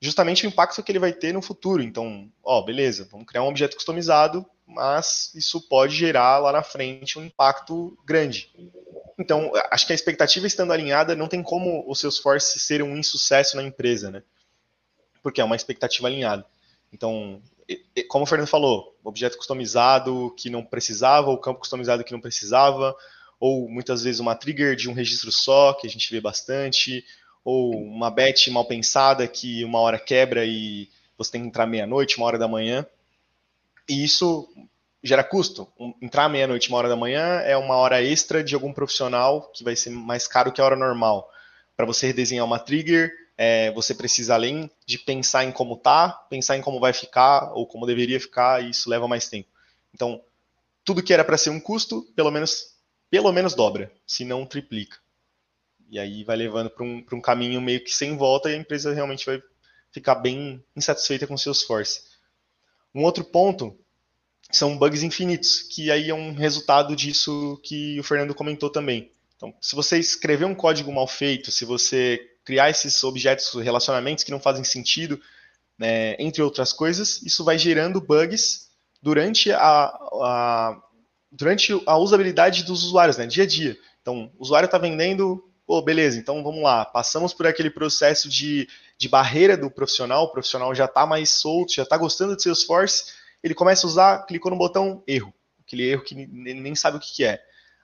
justamente 0.00 0.46
o 0.46 0.48
impacto 0.48 0.82
que 0.82 0.92
ele 0.92 0.98
vai 0.98 1.12
ter 1.12 1.32
no 1.32 1.42
futuro. 1.42 1.82
Então, 1.82 2.30
ó, 2.42 2.62
beleza, 2.62 3.08
vamos 3.10 3.26
criar 3.26 3.42
um 3.42 3.48
objeto 3.48 3.76
customizado, 3.76 4.46
mas 4.66 5.32
isso 5.34 5.60
pode 5.68 5.94
gerar 5.96 6.38
lá 6.38 6.52
na 6.52 6.62
frente 6.62 7.18
um 7.18 7.24
impacto 7.24 7.98
grande. 8.04 8.50
Então, 9.18 9.50
acho 9.70 9.86
que 9.86 9.92
a 9.92 9.96
expectativa 9.96 10.46
estando 10.46 10.72
alinhada, 10.72 11.16
não 11.16 11.26
tem 11.26 11.42
como 11.42 11.84
o 11.88 11.94
Salesforce 11.94 12.58
ser 12.60 12.82
um 12.82 12.96
insucesso 12.96 13.56
na 13.56 13.62
empresa, 13.62 14.10
né? 14.10 14.22
Porque 15.22 15.40
é 15.40 15.44
uma 15.44 15.56
expectativa 15.56 16.06
alinhada. 16.06 16.46
Então, 16.92 17.42
como 18.08 18.24
o 18.24 18.26
Fernando 18.26 18.48
falou, 18.48 18.96
objeto 19.02 19.36
customizado 19.36 20.32
que 20.36 20.48
não 20.48 20.64
precisava, 20.64 21.28
ou 21.30 21.38
campo 21.38 21.60
customizado 21.60 22.04
que 22.04 22.12
não 22.12 22.20
precisava, 22.20 22.94
ou 23.40 23.68
muitas 23.68 24.04
vezes 24.04 24.20
uma 24.20 24.36
trigger 24.36 24.76
de 24.76 24.88
um 24.88 24.92
registro 24.92 25.32
só, 25.32 25.72
que 25.72 25.86
a 25.86 25.90
gente 25.90 26.10
vê 26.10 26.20
bastante, 26.20 27.04
ou 27.50 27.74
uma 27.74 28.10
bet 28.10 28.50
mal 28.50 28.66
pensada 28.66 29.26
que 29.26 29.64
uma 29.64 29.80
hora 29.80 29.98
quebra 29.98 30.44
e 30.44 30.86
você 31.16 31.32
tem 31.32 31.40
que 31.40 31.48
entrar 31.48 31.66
meia-noite, 31.66 32.18
uma 32.18 32.26
hora 32.26 32.36
da 32.36 32.46
manhã. 32.46 32.86
E 33.88 34.04
isso 34.04 34.46
gera 35.02 35.24
custo. 35.24 35.66
Entrar 36.02 36.28
meia-noite, 36.28 36.68
uma 36.68 36.76
hora 36.76 36.90
da 36.90 36.94
manhã 36.94 37.40
é 37.40 37.56
uma 37.56 37.74
hora 37.76 38.02
extra 38.02 38.44
de 38.44 38.54
algum 38.54 38.70
profissional 38.70 39.50
que 39.54 39.64
vai 39.64 39.74
ser 39.74 39.88
mais 39.88 40.28
caro 40.28 40.52
que 40.52 40.60
a 40.60 40.64
hora 40.64 40.76
normal. 40.76 41.32
Para 41.74 41.86
você 41.86 42.08
redesenhar 42.08 42.44
uma 42.44 42.58
trigger, 42.58 43.10
é, 43.34 43.70
você 43.70 43.94
precisa, 43.94 44.34
além 44.34 44.70
de 44.84 44.98
pensar 44.98 45.42
em 45.42 45.50
como 45.50 45.78
tá, 45.78 46.10
pensar 46.28 46.58
em 46.58 46.60
como 46.60 46.78
vai 46.78 46.92
ficar 46.92 47.54
ou 47.54 47.66
como 47.66 47.86
deveria 47.86 48.20
ficar, 48.20 48.62
e 48.62 48.68
isso 48.72 48.90
leva 48.90 49.08
mais 49.08 49.26
tempo. 49.26 49.48
Então, 49.94 50.20
tudo 50.84 51.02
que 51.02 51.14
era 51.14 51.24
para 51.24 51.38
ser 51.38 51.48
um 51.48 51.60
custo, 51.60 52.02
pelo 52.14 52.30
menos, 52.30 52.74
pelo 53.08 53.32
menos 53.32 53.54
dobra, 53.54 53.90
se 54.06 54.22
não 54.22 54.44
triplica. 54.44 54.98
E 55.90 55.98
aí 55.98 56.24
vai 56.24 56.36
levando 56.36 56.70
para 56.70 56.84
um, 56.84 57.04
um 57.12 57.20
caminho 57.20 57.60
meio 57.60 57.82
que 57.82 57.94
sem 57.94 58.16
volta 58.16 58.50
e 58.50 58.54
a 58.54 58.58
empresa 58.58 58.92
realmente 58.92 59.24
vai 59.24 59.42
ficar 59.90 60.16
bem 60.16 60.62
insatisfeita 60.76 61.26
com 61.26 61.36
seus 61.36 61.60
esforço. 61.60 62.02
Um 62.94 63.04
outro 63.04 63.24
ponto 63.24 63.78
são 64.50 64.76
bugs 64.76 65.02
infinitos, 65.02 65.62
que 65.62 65.90
aí 65.90 66.10
é 66.10 66.14
um 66.14 66.32
resultado 66.32 66.96
disso 66.96 67.60
que 67.62 67.98
o 68.00 68.02
Fernando 68.02 68.34
comentou 68.34 68.70
também. 68.70 69.10
Então, 69.36 69.54
se 69.60 69.76
você 69.76 69.98
escrever 69.98 70.44
um 70.44 70.54
código 70.54 70.92
mal 70.92 71.06
feito, 71.06 71.50
se 71.50 71.64
você 71.64 72.20
criar 72.44 72.70
esses 72.70 73.04
objetos, 73.04 73.52
relacionamentos 73.54 74.24
que 74.24 74.30
não 74.30 74.40
fazem 74.40 74.64
sentido, 74.64 75.20
né, 75.78 76.16
entre 76.18 76.42
outras 76.42 76.72
coisas, 76.72 77.22
isso 77.22 77.44
vai 77.44 77.56
gerando 77.56 78.00
bugs 78.00 78.68
durante 79.00 79.52
a, 79.52 79.60
a, 79.60 80.82
durante 81.30 81.72
a 81.86 81.96
usabilidade 81.98 82.64
dos 82.64 82.82
usuários, 82.82 83.16
né, 83.16 83.26
dia 83.26 83.44
a 83.44 83.46
dia. 83.46 83.78
Então, 84.00 84.32
o 84.36 84.42
usuário 84.42 84.66
está 84.66 84.78
vendendo, 84.78 85.47
pô, 85.68 85.82
beleza, 85.82 86.18
então 86.18 86.42
vamos 86.42 86.62
lá, 86.62 86.82
passamos 86.82 87.34
por 87.34 87.46
aquele 87.46 87.68
processo 87.68 88.26
de, 88.26 88.66
de 88.96 89.06
barreira 89.06 89.54
do 89.54 89.70
profissional, 89.70 90.24
o 90.24 90.32
profissional 90.32 90.74
já 90.74 90.86
está 90.86 91.04
mais 91.04 91.28
solto, 91.28 91.74
já 91.74 91.82
está 91.82 91.94
gostando 91.98 92.34
de 92.34 92.42
Salesforce, 92.42 93.12
ele 93.42 93.52
começa 93.52 93.86
a 93.86 93.90
usar, 93.90 94.22
clicou 94.24 94.50
no 94.50 94.56
botão, 94.56 95.02
erro. 95.06 95.32
Aquele 95.60 95.82
erro 95.82 96.02
que 96.02 96.14
ele 96.14 96.54
nem 96.54 96.74
sabe 96.74 96.96
o 96.96 97.00
que 97.00 97.22
é. 97.22 97.38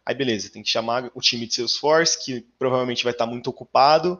Aí 0.06 0.14
beleza, 0.14 0.48
tem 0.48 0.62
que 0.62 0.70
chamar 0.70 1.10
o 1.14 1.20
time 1.20 1.46
de 1.46 1.56
Salesforce, 1.56 2.24
que 2.24 2.40
provavelmente 2.58 3.04
vai 3.04 3.12
estar 3.12 3.26
muito 3.26 3.50
ocupado, 3.50 4.18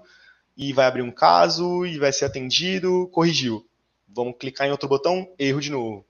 e 0.54 0.74
vai 0.74 0.84
abrir 0.84 1.00
um 1.00 1.10
caso, 1.10 1.86
e 1.86 1.98
vai 1.98 2.12
ser 2.12 2.26
atendido, 2.26 3.08
corrigiu. 3.12 3.66
Vamos 4.06 4.34
clicar 4.38 4.66
em 4.66 4.72
outro 4.72 4.90
botão, 4.90 5.26
erro 5.38 5.62
de 5.62 5.70
novo. 5.70 6.04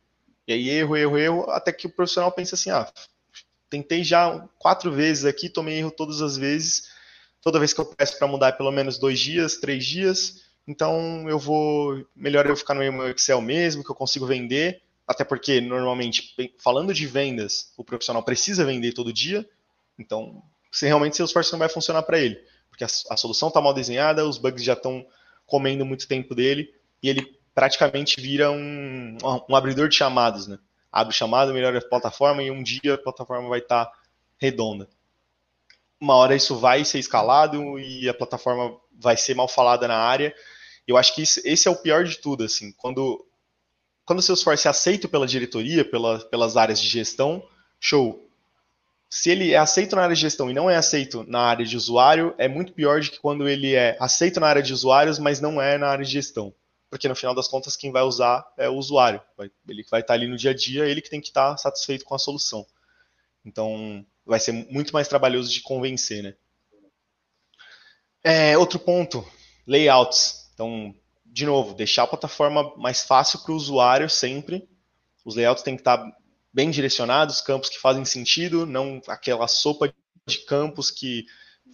E 0.48 0.52
aí 0.52 0.68
erro, 0.70 0.96
erro, 0.96 1.16
erro, 1.16 1.50
até 1.50 1.72
que 1.72 1.86
o 1.86 1.90
profissional 1.90 2.32
pensa 2.32 2.56
assim, 2.56 2.70
ah, 2.70 2.92
tentei 3.70 4.02
já 4.02 4.44
quatro 4.58 4.90
vezes 4.90 5.24
aqui, 5.24 5.48
tomei 5.48 5.78
erro 5.78 5.92
todas 5.92 6.20
as 6.20 6.36
vezes, 6.36 6.92
toda 7.44 7.58
vez 7.58 7.72
que 7.72 7.80
eu 7.80 7.84
peço 7.84 8.18
para 8.18 8.26
mudar 8.26 8.48
é 8.48 8.52
pelo 8.52 8.72
menos 8.72 8.98
dois 8.98 9.20
dias, 9.20 9.58
três 9.58 9.84
dias, 9.84 10.44
então 10.66 11.28
eu 11.28 11.38
vou, 11.38 12.04
melhor 12.16 12.46
eu 12.46 12.56
ficar 12.56 12.74
no 12.74 12.80
meu 12.80 13.10
Excel 13.10 13.40
mesmo, 13.40 13.84
que 13.84 13.90
eu 13.90 13.94
consigo 13.94 14.26
vender, 14.26 14.82
até 15.06 15.22
porque, 15.22 15.60
normalmente, 15.60 16.34
falando 16.58 16.94
de 16.94 17.06
vendas, 17.06 17.72
o 17.76 17.84
profissional 17.84 18.22
precisa 18.22 18.64
vender 18.64 18.92
todo 18.92 19.12
dia. 19.12 19.46
Então, 19.98 20.42
se 20.72 20.86
realmente 20.86 21.22
esforço 21.22 21.52
não 21.52 21.58
vai 21.58 21.68
funcionar 21.68 22.02
para 22.02 22.18
ele. 22.18 22.42
Porque 22.70 22.84
a, 22.84 22.88
a 23.10 23.16
solução 23.16 23.48
está 23.48 23.60
mal 23.60 23.74
desenhada, 23.74 24.26
os 24.26 24.38
bugs 24.38 24.64
já 24.64 24.72
estão 24.72 25.06
comendo 25.46 25.84
muito 25.84 26.08
tempo 26.08 26.34
dele, 26.34 26.74
e 27.02 27.10
ele 27.10 27.38
praticamente 27.54 28.18
vira 28.18 28.50
um, 28.50 29.18
um 29.48 29.54
abridor 29.54 29.88
de 29.88 29.96
chamados. 29.96 30.46
Né? 30.46 30.58
Abre 30.90 31.12
o 31.12 31.16
chamado, 31.16 31.52
melhora 31.52 31.78
a 31.78 31.82
plataforma, 31.82 32.42
e 32.42 32.50
um 32.50 32.62
dia 32.62 32.94
a 32.94 32.98
plataforma 32.98 33.48
vai 33.50 33.58
estar 33.58 33.84
tá 33.84 33.92
redonda. 34.38 34.88
Uma 36.04 36.16
hora 36.16 36.36
isso 36.36 36.54
vai 36.56 36.84
ser 36.84 36.98
escalado 36.98 37.78
e 37.78 38.06
a 38.06 38.12
plataforma 38.12 38.78
vai 39.00 39.16
ser 39.16 39.34
mal 39.34 39.48
falada 39.48 39.88
na 39.88 39.96
área. 39.96 40.34
Eu 40.86 40.98
acho 40.98 41.14
que 41.14 41.22
isso, 41.22 41.40
esse 41.46 41.66
é 41.66 41.70
o 41.70 41.76
pior 41.76 42.04
de 42.04 42.18
tudo, 42.18 42.44
assim, 42.44 42.72
quando 42.72 43.24
quando 44.04 44.18
o 44.18 44.22
Salesforce 44.22 44.66
é 44.66 44.70
aceito 44.70 45.08
pela 45.08 45.26
diretoria, 45.26 45.82
pela, 45.82 46.18
pelas 46.26 46.58
áreas 46.58 46.78
de 46.78 46.86
gestão, 46.86 47.42
show. 47.80 48.22
Se 49.08 49.30
ele 49.30 49.54
é 49.54 49.56
aceito 49.56 49.96
na 49.96 50.02
área 50.02 50.14
de 50.14 50.20
gestão 50.20 50.50
e 50.50 50.52
não 50.52 50.68
é 50.68 50.76
aceito 50.76 51.24
na 51.26 51.40
área 51.40 51.64
de 51.64 51.74
usuário, 51.74 52.34
é 52.36 52.46
muito 52.46 52.74
pior 52.74 53.00
do 53.00 53.10
que 53.10 53.18
quando 53.18 53.48
ele 53.48 53.74
é 53.74 53.96
aceito 53.98 54.38
na 54.40 54.46
área 54.46 54.62
de 54.62 54.74
usuários, 54.74 55.18
mas 55.18 55.40
não 55.40 55.58
é 55.58 55.78
na 55.78 55.86
área 55.86 56.04
de 56.04 56.10
gestão. 56.10 56.52
Porque 56.90 57.08
no 57.08 57.16
final 57.16 57.34
das 57.34 57.48
contas, 57.48 57.76
quem 57.76 57.90
vai 57.90 58.02
usar 58.02 58.46
é 58.58 58.68
o 58.68 58.74
usuário. 58.74 59.22
Ele 59.66 59.82
vai 59.90 60.02
estar 60.02 60.12
ali 60.12 60.26
no 60.26 60.36
dia 60.36 60.50
a 60.50 60.54
dia, 60.54 60.84
ele 60.84 61.00
que 61.00 61.08
tem 61.08 61.22
que 61.22 61.28
estar 61.28 61.56
satisfeito 61.56 62.04
com 62.04 62.14
a 62.14 62.18
solução. 62.18 62.66
Então, 63.42 64.04
vai 64.24 64.40
ser 64.40 64.52
muito 64.52 64.92
mais 64.92 65.08
trabalhoso 65.08 65.50
de 65.52 65.60
convencer, 65.60 66.22
né? 66.22 66.34
É, 68.22 68.56
outro 68.56 68.78
ponto, 68.78 69.26
layouts. 69.66 70.50
Então, 70.54 70.94
de 71.26 71.44
novo, 71.44 71.74
deixar 71.74 72.04
a 72.04 72.06
plataforma 72.06 72.74
mais 72.76 73.02
fácil 73.02 73.40
para 73.40 73.52
o 73.52 73.56
usuário 73.56 74.08
sempre. 74.08 74.68
Os 75.24 75.34
layouts 75.34 75.62
têm 75.62 75.74
que 75.74 75.80
estar 75.82 76.02
bem 76.52 76.70
direcionados, 76.70 77.40
campos 77.40 77.68
que 77.68 77.80
fazem 77.80 78.04
sentido, 78.04 78.64
não 78.64 79.02
aquela 79.08 79.48
sopa 79.48 79.92
de 80.26 80.38
campos 80.46 80.90
que 80.90 81.26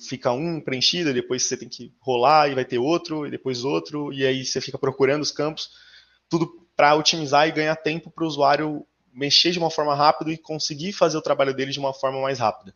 fica 0.09 0.33
um 0.33 0.61
preenchido, 0.61 1.13
depois 1.13 1.47
você 1.47 1.57
tem 1.57 1.69
que 1.69 1.93
rolar 2.01 2.49
e 2.49 2.55
vai 2.55 2.65
ter 2.65 2.79
outro, 2.79 3.27
e 3.27 3.31
depois 3.31 3.65
outro, 3.65 4.13
e 4.13 4.25
aí 4.25 4.45
você 4.45 4.61
fica 4.61 4.79
procurando 4.79 5.23
os 5.23 5.31
campos. 5.31 5.71
Tudo 6.29 6.67
para 6.75 6.95
otimizar 6.95 7.47
e 7.47 7.53
ganhar 7.53 7.77
tempo 7.77 8.11
para 8.11 8.25
o 8.25 8.27
usuário 8.27 8.87
mexer 9.13 9.51
de 9.51 9.59
uma 9.59 9.71
forma 9.71 9.95
rápida 9.95 10.31
e 10.33 10.39
conseguir 10.39 10.93
fazer 10.93 11.17
o 11.17 11.23
trabalho 11.23 11.55
dele 11.55 11.73
de 11.73 11.79
uma 11.79 11.93
forma 11.93 12.21
mais 12.21 12.39
rápida 12.39 12.75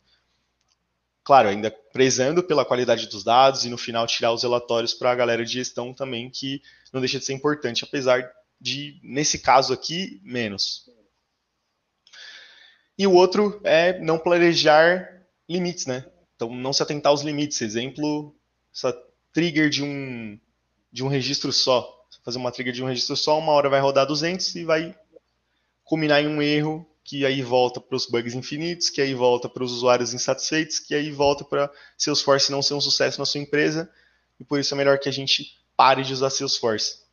claro, 1.25 1.49
ainda 1.49 1.71
prezando 1.91 2.43
pela 2.43 2.63
qualidade 2.63 3.07
dos 3.07 3.23
dados 3.23 3.65
e 3.65 3.69
no 3.69 3.79
final 3.79 4.05
tirar 4.05 4.31
os 4.31 4.43
relatórios 4.43 4.93
para 4.93 5.11
a 5.11 5.15
galera 5.15 5.43
de 5.43 5.51
gestão 5.51 5.91
também, 5.91 6.29
que 6.29 6.61
não 6.93 7.01
deixa 7.01 7.17
de 7.17 7.25
ser 7.25 7.33
importante, 7.33 7.83
apesar 7.83 8.31
de, 8.61 8.99
nesse 9.03 9.39
caso 9.39 9.73
aqui, 9.73 10.21
menos. 10.23 10.87
E 12.97 13.07
o 13.07 13.13
outro 13.13 13.59
é 13.63 13.99
não 13.99 14.19
planejar 14.19 15.25
limites, 15.49 15.87
né? 15.87 16.05
Então, 16.35 16.53
não 16.53 16.71
se 16.71 16.83
atentar 16.83 17.11
aos 17.11 17.23
limites. 17.23 17.59
Exemplo, 17.59 18.33
essa 18.73 18.95
trigger 19.33 19.69
de 19.69 19.83
um, 19.83 20.39
de 20.91 21.03
um 21.03 21.07
registro 21.07 21.51
só. 21.51 21.91
Fazer 22.23 22.37
uma 22.37 22.51
trigger 22.51 22.73
de 22.73 22.83
um 22.83 22.87
registro 22.87 23.17
só, 23.17 23.37
uma 23.39 23.51
hora 23.51 23.69
vai 23.69 23.79
rodar 23.81 24.05
200 24.05 24.55
e 24.55 24.63
vai 24.63 24.95
culminar 25.85 26.21
em 26.21 26.27
um 26.27 26.41
erro 26.41 26.85
que 27.03 27.23
aí 27.23 27.41
volta 27.43 27.79
para 27.79 27.95
os 27.95 28.07
bugs 28.07 28.33
infinitos, 28.33 28.89
que 28.89 28.99
aí 28.99 29.13
volta 29.13 29.47
para 29.47 29.63
os 29.63 29.71
usuários 29.71 30.13
insatisfeitos, 30.13 30.79
que 30.79 30.95
aí 30.95 31.11
volta 31.11 31.45
para 31.45 31.71
Salesforce 31.95 32.51
não 32.51 32.63
ser 32.63 32.73
um 32.73 32.81
sucesso 32.81 33.19
na 33.19 33.25
sua 33.25 33.39
empresa, 33.39 33.89
e 34.39 34.43
por 34.43 34.59
isso 34.59 34.73
é 34.73 34.77
melhor 34.77 34.97
que 34.97 35.07
a 35.07 35.13
gente 35.13 35.55
pare 35.77 36.01
de 36.01 36.11
usar 36.11 36.31
Salesforce. 36.31 37.05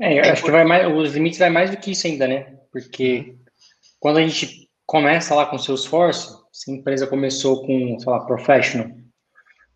É, 0.00 0.20
eu 0.20 0.22
é 0.22 0.30
acho 0.30 0.44
que 0.44 0.50
vai 0.52 0.64
mais, 0.64 0.86
os 0.86 1.12
limites 1.12 1.38
vai 1.38 1.50
mais 1.50 1.70
do 1.70 1.76
que 1.76 1.90
isso 1.90 2.06
ainda, 2.06 2.28
né? 2.28 2.58
Porque 2.70 3.34
quando 3.98 4.18
a 4.18 4.26
gente 4.26 4.70
começa 4.86 5.34
lá 5.34 5.44
com 5.46 5.58
Salesforce, 5.58 6.38
se 6.52 6.70
a 6.70 6.74
empresa 6.74 7.06
começou 7.06 7.66
com, 7.66 7.98
sei 7.98 8.12
lá, 8.12 8.24
Professional, 8.24 8.88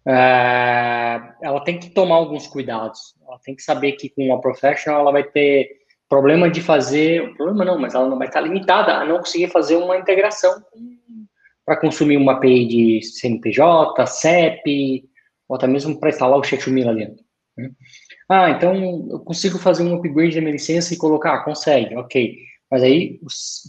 uh, 0.06 1.34
ela 1.42 1.60
tem 1.64 1.80
que 1.80 1.90
tomar 1.90 2.14
alguns 2.14 2.46
cuidados. 2.46 3.14
Ela 3.26 3.38
tem 3.40 3.56
que 3.56 3.62
saber 3.62 3.92
que 3.92 4.08
com 4.08 4.26
uma 4.26 4.40
professional 4.40 5.00
ela 5.00 5.12
vai 5.12 5.24
ter 5.24 5.81
problema 6.12 6.50
de 6.50 6.60
fazer, 6.60 7.34
problema 7.36 7.64
não, 7.64 7.78
mas 7.78 7.94
ela 7.94 8.06
não 8.06 8.18
vai 8.18 8.28
estar 8.28 8.42
limitada 8.42 8.92
a 8.92 9.02
não 9.02 9.16
conseguir 9.16 9.48
fazer 9.48 9.76
uma 9.76 9.96
integração 9.96 10.62
para 11.64 11.80
consumir 11.80 12.18
uma 12.18 12.32
API 12.32 12.66
de 12.66 13.02
CNPJ, 13.02 14.06
CEP, 14.06 15.08
ou 15.48 15.56
até 15.56 15.66
mesmo 15.66 15.98
para 15.98 16.10
instalar 16.10 16.38
o 16.38 16.44
Chetumil 16.44 16.86
ali 16.86 17.06
dentro. 17.06 17.24
Né? 17.56 17.70
Ah, 18.28 18.50
então 18.50 19.08
eu 19.10 19.20
consigo 19.20 19.58
fazer 19.58 19.84
um 19.84 19.94
upgrade 19.94 20.34
da 20.34 20.42
minha 20.42 20.52
licença 20.52 20.92
e 20.92 20.98
colocar? 20.98 21.32
Ah, 21.32 21.44
consegue, 21.44 21.96
ok. 21.96 22.36
Mas 22.70 22.82
aí 22.82 23.18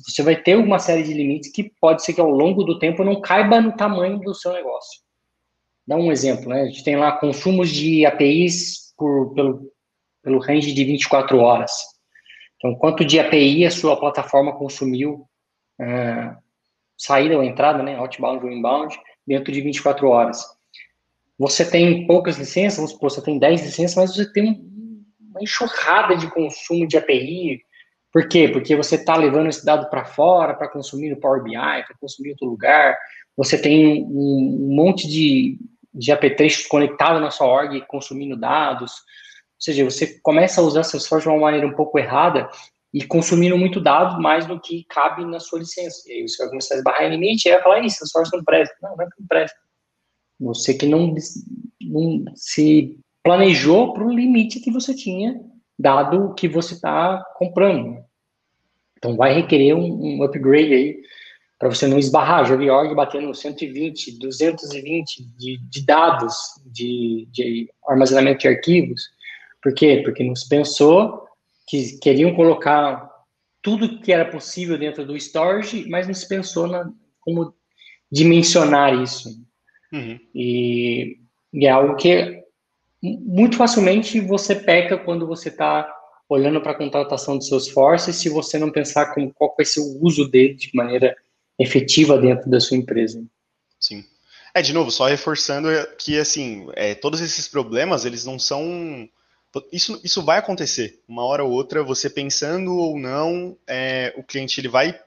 você 0.06 0.22
vai 0.22 0.36
ter 0.36 0.58
uma 0.58 0.80
série 0.80 1.04
de 1.04 1.14
limites 1.14 1.50
que 1.50 1.72
pode 1.80 2.04
ser 2.04 2.12
que 2.12 2.20
ao 2.20 2.30
longo 2.30 2.66
do 2.66 2.78
tempo 2.78 3.06
não 3.06 3.22
caiba 3.22 3.62
no 3.62 3.72
tamanho 3.78 4.20
do 4.20 4.36
seu 4.36 4.52
negócio. 4.52 5.00
Dá 5.88 5.96
um 5.96 6.12
exemplo, 6.12 6.50
né? 6.50 6.64
A 6.64 6.66
gente 6.66 6.84
tem 6.84 6.98
lá 6.98 7.14
consumos 7.14 7.70
de 7.70 8.06
APIs 8.06 8.94
por, 8.98 9.34
pelo, 9.34 9.72
pelo 10.22 10.40
range 10.40 10.74
de 10.74 10.84
24 10.84 11.38
horas. 11.38 11.93
Então, 12.64 12.76
quanto 12.76 13.04
de 13.04 13.20
API 13.20 13.66
a 13.66 13.72
sua 13.72 14.00
plataforma 14.00 14.54
consumiu, 14.54 15.28
uh, 15.82 16.38
saída 16.98 17.36
ou 17.36 17.44
entrada, 17.44 17.84
né? 17.84 17.98
Outbound 17.98 18.46
ou 18.46 18.52
inbound, 18.52 18.98
dentro 19.28 19.52
de 19.52 19.60
24 19.60 20.08
horas 20.08 20.46
você 21.38 21.70
tem 21.70 22.06
poucas 22.06 22.38
licenças, 22.38 22.78
vamos 22.78 22.92
supor, 22.92 23.12
você 23.12 23.22
tem 23.22 23.40
10 23.40 23.64
licenças, 23.64 23.96
mas 23.96 24.16
você 24.16 24.32
tem 24.32 24.62
uma 25.20 25.42
enxurrada 25.42 26.16
de 26.16 26.30
consumo 26.32 26.88
de 26.88 26.98
API. 26.98 27.62
Por 28.12 28.28
quê? 28.28 28.48
Porque 28.48 28.76
você 28.76 28.96
está 28.96 29.16
levando 29.16 29.50
esse 29.50 29.66
dado 29.66 29.90
para 29.90 30.06
fora, 30.06 30.54
para 30.54 30.70
consumir 30.70 31.10
no 31.10 31.20
Power 31.20 31.44
BI, 31.44 31.54
para 31.54 31.98
consumir 32.00 32.30
em 32.30 32.32
outro 32.32 32.48
lugar. 32.48 32.96
Você 33.36 33.60
tem 33.60 34.04
um 34.04 34.74
monte 34.76 35.08
de, 35.08 35.58
de 35.94 36.12
apetrechos 36.12 36.68
conectados 36.68 37.20
na 37.20 37.32
sua 37.32 37.48
org, 37.48 37.82
consumindo 37.88 38.38
dados. 38.38 38.94
Ou 39.64 39.66
seja, 39.66 39.86
você 39.86 40.20
começa 40.22 40.60
a 40.60 40.64
usar 40.64 40.84
Salesforce 40.84 41.24
de 41.26 41.30
uma 41.30 41.40
maneira 41.40 41.66
um 41.66 41.74
pouco 41.74 41.98
errada 41.98 42.50
e 42.94 43.02
consumindo 43.02 43.58
muito 43.58 43.80
dado 43.80 44.22
mais 44.22 44.46
do 44.46 44.60
que 44.60 44.84
cabe 44.90 45.24
na 45.24 45.40
sua 45.40 45.60
licença. 45.60 46.04
E 46.06 46.12
aí 46.12 46.28
você 46.28 46.38
vai 46.44 46.50
começar 46.50 46.76
a 46.76 46.78
esbarrar 46.80 47.04
em 47.04 47.12
limite 47.12 47.48
e 47.48 47.52
vai 47.54 47.64
falar, 47.64 47.80
isso, 47.80 48.06
Salesforce 48.06 48.36
não 48.36 48.44
presta. 48.44 48.76
Não, 48.82 48.98
não 48.98 49.06
é 49.06 49.08
que 49.08 49.22
não 49.22 49.28
presta. 49.28 49.58
Você 50.42 50.74
que 50.74 50.86
não, 50.86 51.16
não 51.82 52.26
se 52.36 53.00
planejou 53.24 53.94
para 53.94 54.04
o 54.04 54.14
limite 54.14 54.60
que 54.60 54.70
você 54.70 54.94
tinha, 54.94 55.40
dado 55.80 56.26
o 56.26 56.34
que 56.34 56.50
você 56.50 56.74
está 56.74 57.24
comprando. 57.38 58.04
Então, 58.98 59.16
vai 59.16 59.34
requerer 59.34 59.78
um, 59.78 60.18
um 60.18 60.24
upgrade 60.24 60.74
aí, 60.74 61.02
para 61.58 61.70
você 61.70 61.88
não 61.88 61.98
esbarrar. 61.98 62.46
Já 62.46 62.58
vi 62.58 62.70
org 62.70 62.94
batendo 62.94 63.34
120, 63.34 64.20
220 64.20 65.24
de, 65.38 65.58
de 65.58 65.86
dados, 65.86 66.36
de, 66.66 67.30
de 67.32 67.72
armazenamento 67.88 68.42
de 68.42 68.50
arquivos. 68.50 69.13
Por 69.64 69.74
quê? 69.74 70.02
Porque 70.04 70.24
não 70.24 70.36
se 70.36 70.48
pensou 70.48 71.26
que 71.68 71.98
queriam 72.00 72.36
colocar 72.36 73.10
tudo 73.62 74.02
que 74.02 74.12
era 74.12 74.30
possível 74.30 74.78
dentro 74.78 75.06
do 75.06 75.16
storage, 75.16 75.90
mas 75.90 76.06
não 76.06 76.14
se 76.14 76.28
pensou 76.28 76.68
na, 76.68 76.92
como 77.22 77.56
dimensionar 78.12 78.94
isso. 79.02 79.30
Uhum. 79.92 80.20
E, 80.36 81.18
e, 81.54 81.66
é 81.66 81.70
algo 81.70 81.96
que 81.96 82.44
muito 83.02 83.58
facilmente 83.58 84.20
você 84.20 84.56
peca 84.56 84.98
quando 84.98 85.26
você 85.26 85.50
está 85.50 85.90
olhando 86.28 86.62
para 86.62 86.72
a 86.72 86.78
contratação 86.78 87.38
dos 87.38 87.48
seus 87.48 87.70
forces 87.70 88.16
se 88.16 88.30
você 88.30 88.58
não 88.58 88.72
pensar 88.72 89.14
como, 89.14 89.34
qual 89.34 89.54
vai 89.56 89.66
ser 89.66 89.80
o 89.80 90.04
uso 90.04 90.28
dele 90.30 90.56
de 90.56 90.70
maneira 90.74 91.16
efetiva 91.60 92.18
dentro 92.18 92.50
da 92.50 92.60
sua 92.60 92.78
empresa. 92.78 93.24
Sim. 93.80 94.04
É, 94.54 94.62
de 94.62 94.74
novo, 94.74 94.92
só 94.92 95.08
reforçando 95.08 95.68
que, 95.98 96.20
assim, 96.20 96.68
é, 96.76 96.94
todos 96.94 97.22
esses 97.22 97.48
problemas, 97.48 98.06
eles 98.06 98.26
não 98.26 98.38
são... 98.38 99.10
Isso, 99.72 100.00
isso 100.04 100.24
vai 100.24 100.40
acontecer, 100.40 101.02
uma 101.08 101.24
hora 101.24 101.44
ou 101.44 101.52
outra, 101.52 101.84
você 101.84 102.10
pensando 102.10 102.76
ou 102.76 102.98
não, 103.00 103.58
é, 103.68 104.14
o 104.18 104.24
cliente 104.24 104.60
ele 104.60 104.68
vai 104.68 105.00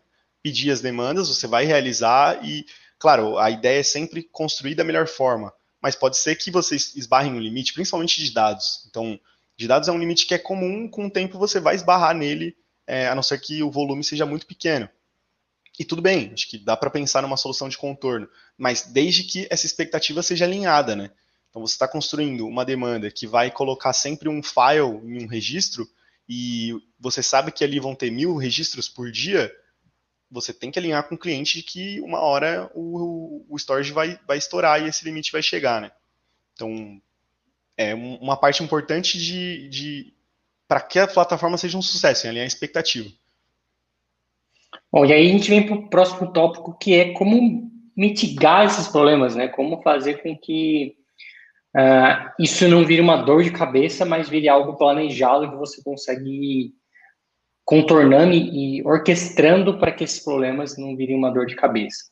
pedir 0.42 0.70
as 0.70 0.80
demandas, 0.80 1.28
você 1.28 1.46
vai 1.46 1.64
realizar 1.64 2.44
e 2.44 2.64
Claro, 2.98 3.38
a 3.38 3.50
ideia 3.50 3.80
é 3.80 3.82
sempre 3.82 4.22
construir 4.22 4.74
da 4.74 4.84
melhor 4.84 5.06
forma, 5.06 5.52
mas 5.80 5.94
pode 5.94 6.16
ser 6.16 6.34
que 6.36 6.50
vocês 6.50 6.94
esbarrem 6.96 7.32
no 7.32 7.38
limite, 7.38 7.74
principalmente 7.74 8.22
de 8.22 8.32
dados. 8.32 8.86
Então, 8.88 9.20
de 9.56 9.68
dados 9.68 9.88
é 9.88 9.92
um 9.92 9.98
limite 9.98 10.26
que 10.26 10.34
é 10.34 10.38
comum, 10.38 10.88
com 10.88 11.06
o 11.06 11.10
tempo 11.10 11.38
você 11.38 11.60
vai 11.60 11.74
esbarrar 11.74 12.14
nele, 12.14 12.56
é, 12.86 13.08
a 13.08 13.14
não 13.14 13.22
ser 13.22 13.38
que 13.40 13.62
o 13.62 13.70
volume 13.70 14.02
seja 14.02 14.24
muito 14.24 14.46
pequeno. 14.46 14.88
E 15.78 15.84
tudo 15.84 16.00
bem, 16.00 16.30
acho 16.32 16.48
que 16.48 16.56
dá 16.56 16.74
para 16.74 16.88
pensar 16.88 17.20
numa 17.20 17.36
solução 17.36 17.68
de 17.68 17.76
contorno, 17.76 18.26
mas 18.56 18.86
desde 18.86 19.24
que 19.24 19.46
essa 19.50 19.66
expectativa 19.66 20.22
seja 20.22 20.46
alinhada, 20.46 20.96
né? 20.96 21.10
Então 21.56 21.66
você 21.66 21.72
está 21.72 21.88
construindo 21.88 22.46
uma 22.46 22.66
demanda 22.66 23.10
que 23.10 23.26
vai 23.26 23.50
colocar 23.50 23.94
sempre 23.94 24.28
um 24.28 24.42
file 24.42 25.00
em 25.06 25.24
um 25.24 25.26
registro 25.26 25.88
e 26.28 26.74
você 27.00 27.22
sabe 27.22 27.50
que 27.50 27.64
ali 27.64 27.80
vão 27.80 27.94
ter 27.94 28.10
mil 28.10 28.36
registros 28.36 28.90
por 28.90 29.10
dia, 29.10 29.50
você 30.30 30.52
tem 30.52 30.70
que 30.70 30.78
alinhar 30.78 31.08
com 31.08 31.14
o 31.14 31.18
cliente 31.18 31.56
de 31.56 31.62
que 31.62 31.98
uma 32.02 32.20
hora 32.20 32.70
o, 32.74 33.46
o 33.48 33.56
storage 33.56 33.90
vai, 33.90 34.20
vai 34.28 34.36
estourar 34.36 34.82
e 34.82 34.88
esse 34.88 35.02
limite 35.02 35.32
vai 35.32 35.42
chegar, 35.42 35.80
né? 35.80 35.90
Então, 36.52 37.00
é 37.74 37.94
uma 37.94 38.36
parte 38.36 38.62
importante 38.62 39.18
de, 39.18 39.66
de 39.70 40.12
para 40.68 40.82
que 40.82 40.98
a 40.98 41.06
plataforma 41.06 41.56
seja 41.56 41.78
um 41.78 41.82
sucesso, 41.82 42.26
em 42.26 42.28
alinhar 42.28 42.44
a 42.44 42.48
expectativa. 42.48 43.10
Bom, 44.92 45.06
e 45.06 45.12
aí 45.14 45.26
a 45.26 45.32
gente 45.32 45.48
vem 45.48 45.64
para 45.64 45.74
o 45.74 45.88
próximo 45.88 46.30
tópico, 46.34 46.76
que 46.78 46.92
é 46.92 47.14
como 47.14 47.72
mitigar 47.96 48.66
esses 48.66 48.88
problemas, 48.88 49.34
né? 49.34 49.48
Como 49.48 49.80
fazer 49.80 50.22
com 50.22 50.36
que 50.36 50.94
uh, 51.76 52.32
isso 52.40 52.66
não 52.68 52.84
vire 52.84 53.00
uma 53.00 53.18
dor 53.18 53.42
de 53.42 53.50
cabeça, 53.50 54.04
mas 54.04 54.28
vire 54.28 54.48
algo 54.48 54.76
planejado 54.76 55.50
que 55.50 55.56
você 55.56 55.82
consegue 55.82 56.72
contornando 57.64 58.32
e 58.32 58.82
orquestrando 58.84 59.78
para 59.78 59.92
que 59.92 60.04
esses 60.04 60.22
problemas 60.22 60.78
não 60.78 60.96
virem 60.96 61.16
uma 61.16 61.32
dor 61.32 61.46
de 61.46 61.56
cabeça. 61.56 62.04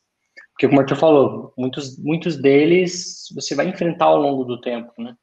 Porque, 0.53 0.67
como 0.67 0.79
o 0.79 0.83
Arthur 0.83 0.97
falou, 0.97 1.55
muitos, 1.57 1.99
muitos 1.99 2.37
deles 2.37 3.25
você 3.35 3.55
vai 3.55 3.69
enfrentar 3.69 4.07
ao 4.07 4.21
longo 4.21 4.45
do 4.45 4.61
tempo, 4.61 4.93
né? 4.99 5.15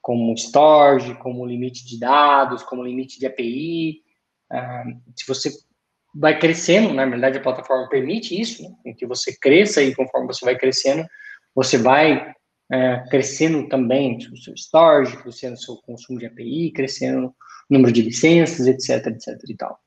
Como 0.00 0.34
storage, 0.34 1.14
como 1.16 1.46
limite 1.46 1.84
de 1.86 1.98
dados, 1.98 2.62
como 2.62 2.82
limite 2.82 3.18
de 3.18 3.26
API. 3.26 4.00
Ah, 4.50 4.84
se 5.16 5.26
você 5.26 5.50
vai 6.14 6.38
crescendo, 6.38 6.92
na 6.92 7.06
verdade 7.06 7.38
a 7.38 7.42
plataforma 7.42 7.88
permite 7.88 8.40
isso, 8.40 8.62
né? 8.84 8.92
que 8.98 9.06
você 9.06 9.36
cresça 9.38 9.80
e 9.80 9.94
conforme 9.94 10.26
você 10.26 10.44
vai 10.44 10.56
crescendo, 10.56 11.06
você 11.54 11.78
vai 11.78 12.34
é, 12.70 13.04
crescendo 13.08 13.68
também 13.68 14.16
o 14.16 14.36
seu 14.36 14.54
storage, 14.54 15.16
crescendo 15.16 15.54
o 15.54 15.60
seu 15.60 15.76
consumo 15.76 16.18
de 16.18 16.26
API, 16.26 16.72
crescendo 16.72 17.34
número 17.68 17.92
de 17.92 18.02
licenças, 18.02 18.66
etc, 18.66 19.06
etc 19.06 19.38
e 19.48 19.56
tal. 19.56 19.78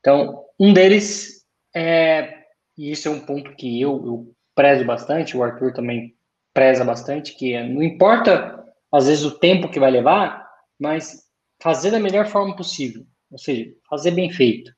Então, 0.00 0.44
um 0.58 0.72
deles 0.72 1.42
é, 1.74 2.42
e 2.76 2.90
isso 2.90 3.08
é 3.08 3.10
um 3.10 3.20
ponto 3.20 3.54
que 3.54 3.80
eu, 3.80 4.04
eu 4.04 4.34
prezo 4.54 4.84
bastante, 4.84 5.36
o 5.36 5.42
Arthur 5.42 5.72
também 5.72 6.14
preza 6.52 6.84
bastante, 6.84 7.34
que 7.34 7.54
é, 7.54 7.66
não 7.66 7.82
importa, 7.82 8.64
às 8.90 9.06
vezes, 9.06 9.24
o 9.24 9.38
tempo 9.38 9.70
que 9.70 9.80
vai 9.80 9.90
levar, 9.90 10.46
mas 10.78 11.22
fazer 11.62 11.90
da 11.90 11.98
melhor 11.98 12.26
forma 12.26 12.54
possível, 12.56 13.06
ou 13.30 13.38
seja, 13.38 13.72
fazer 13.88 14.10
bem 14.10 14.30
feito. 14.30 14.72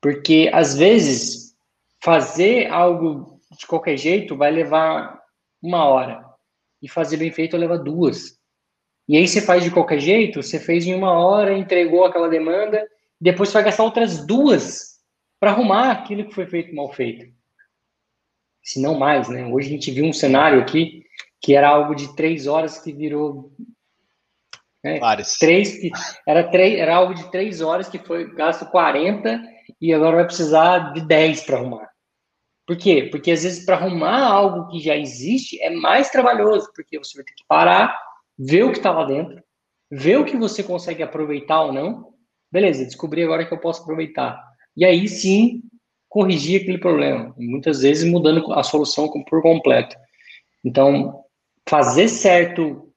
Porque, 0.00 0.50
às 0.52 0.76
vezes, 0.76 1.56
fazer 2.02 2.66
algo 2.68 3.40
de 3.58 3.66
qualquer 3.66 3.96
jeito 3.96 4.36
vai 4.36 4.50
levar 4.50 5.17
uma 5.62 5.84
hora, 5.84 6.24
e 6.80 6.88
fazer 6.88 7.16
bem 7.16 7.32
feito 7.32 7.56
leva 7.56 7.78
duas. 7.78 8.38
E 9.08 9.16
aí 9.16 9.26
você 9.26 9.40
faz 9.40 9.64
de 9.64 9.70
qualquer 9.70 10.00
jeito, 10.00 10.42
você 10.42 10.60
fez 10.60 10.86
em 10.86 10.94
uma 10.94 11.12
hora, 11.12 11.56
entregou 11.56 12.04
aquela 12.04 12.28
demanda, 12.28 12.86
depois 13.20 13.48
você 13.48 13.54
vai 13.54 13.64
gastar 13.64 13.84
outras 13.84 14.26
duas 14.26 14.98
para 15.40 15.50
arrumar 15.50 15.90
aquilo 15.90 16.26
que 16.26 16.34
foi 16.34 16.46
feito 16.46 16.74
mal 16.74 16.92
feito. 16.92 17.26
Se 18.62 18.80
não 18.80 18.98
mais, 18.98 19.28
né? 19.28 19.46
Hoje 19.46 19.68
a 19.68 19.70
gente 19.70 19.90
viu 19.90 20.04
um 20.04 20.12
cenário 20.12 20.60
aqui 20.60 21.04
que 21.40 21.54
era 21.54 21.68
algo 21.68 21.94
de 21.94 22.14
três 22.14 22.46
horas 22.46 22.80
que 22.80 22.92
virou 22.92 23.52
né? 24.82 25.00
Três, 25.38 25.76
era, 26.26 26.48
três, 26.50 26.78
era 26.78 26.94
algo 26.94 27.14
de 27.14 27.30
três 27.30 27.60
horas 27.60 27.88
que 27.88 27.98
foi 27.98 28.32
gasto 28.34 28.66
40 28.66 29.42
e 29.80 29.92
agora 29.92 30.16
vai 30.16 30.24
precisar 30.24 30.92
de 30.92 31.00
10 31.00 31.42
para 31.42 31.56
arrumar. 31.58 31.87
Por 32.68 32.76
quê? 32.76 33.08
Porque 33.10 33.30
às 33.30 33.44
vezes 33.44 33.64
para 33.64 33.76
arrumar 33.76 34.20
algo 34.20 34.68
que 34.68 34.78
já 34.78 34.94
existe 34.94 35.58
é 35.62 35.70
mais 35.70 36.10
trabalhoso, 36.10 36.70
porque 36.76 36.98
você 36.98 37.16
vai 37.16 37.24
ter 37.24 37.32
que 37.32 37.44
parar, 37.48 37.98
ver 38.38 38.64
o 38.64 38.70
que 38.70 38.76
está 38.76 38.92
lá 38.92 39.06
dentro, 39.06 39.42
ver 39.90 40.18
o 40.18 40.24
que 40.26 40.36
você 40.36 40.62
consegue 40.62 41.02
aproveitar 41.02 41.62
ou 41.62 41.72
não. 41.72 42.12
Beleza, 42.52 42.84
descobri 42.84 43.22
agora 43.22 43.46
que 43.46 43.54
eu 43.54 43.58
posso 43.58 43.80
aproveitar. 43.80 44.38
E 44.76 44.84
aí 44.84 45.08
sim 45.08 45.62
corrigir 46.10 46.60
aquele 46.60 46.76
problema, 46.76 47.34
muitas 47.38 47.80
vezes 47.80 48.06
mudando 48.06 48.52
a 48.52 48.62
solução 48.62 49.08
por 49.24 49.40
completo. 49.40 49.96
Então, 50.62 51.24
fazer 51.66 52.06
certo 52.08 52.92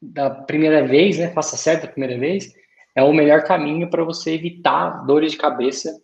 da 0.00 0.28
primeira 0.28 0.86
vez, 0.86 1.16
né, 1.16 1.32
faça 1.32 1.56
certo 1.56 1.84
a 1.84 1.88
primeira 1.88 2.18
vez, 2.18 2.52
é 2.94 3.02
o 3.02 3.14
melhor 3.14 3.44
caminho 3.44 3.88
para 3.88 4.04
você 4.04 4.34
evitar 4.34 5.06
dores 5.06 5.32
de 5.32 5.38
cabeça 5.38 5.98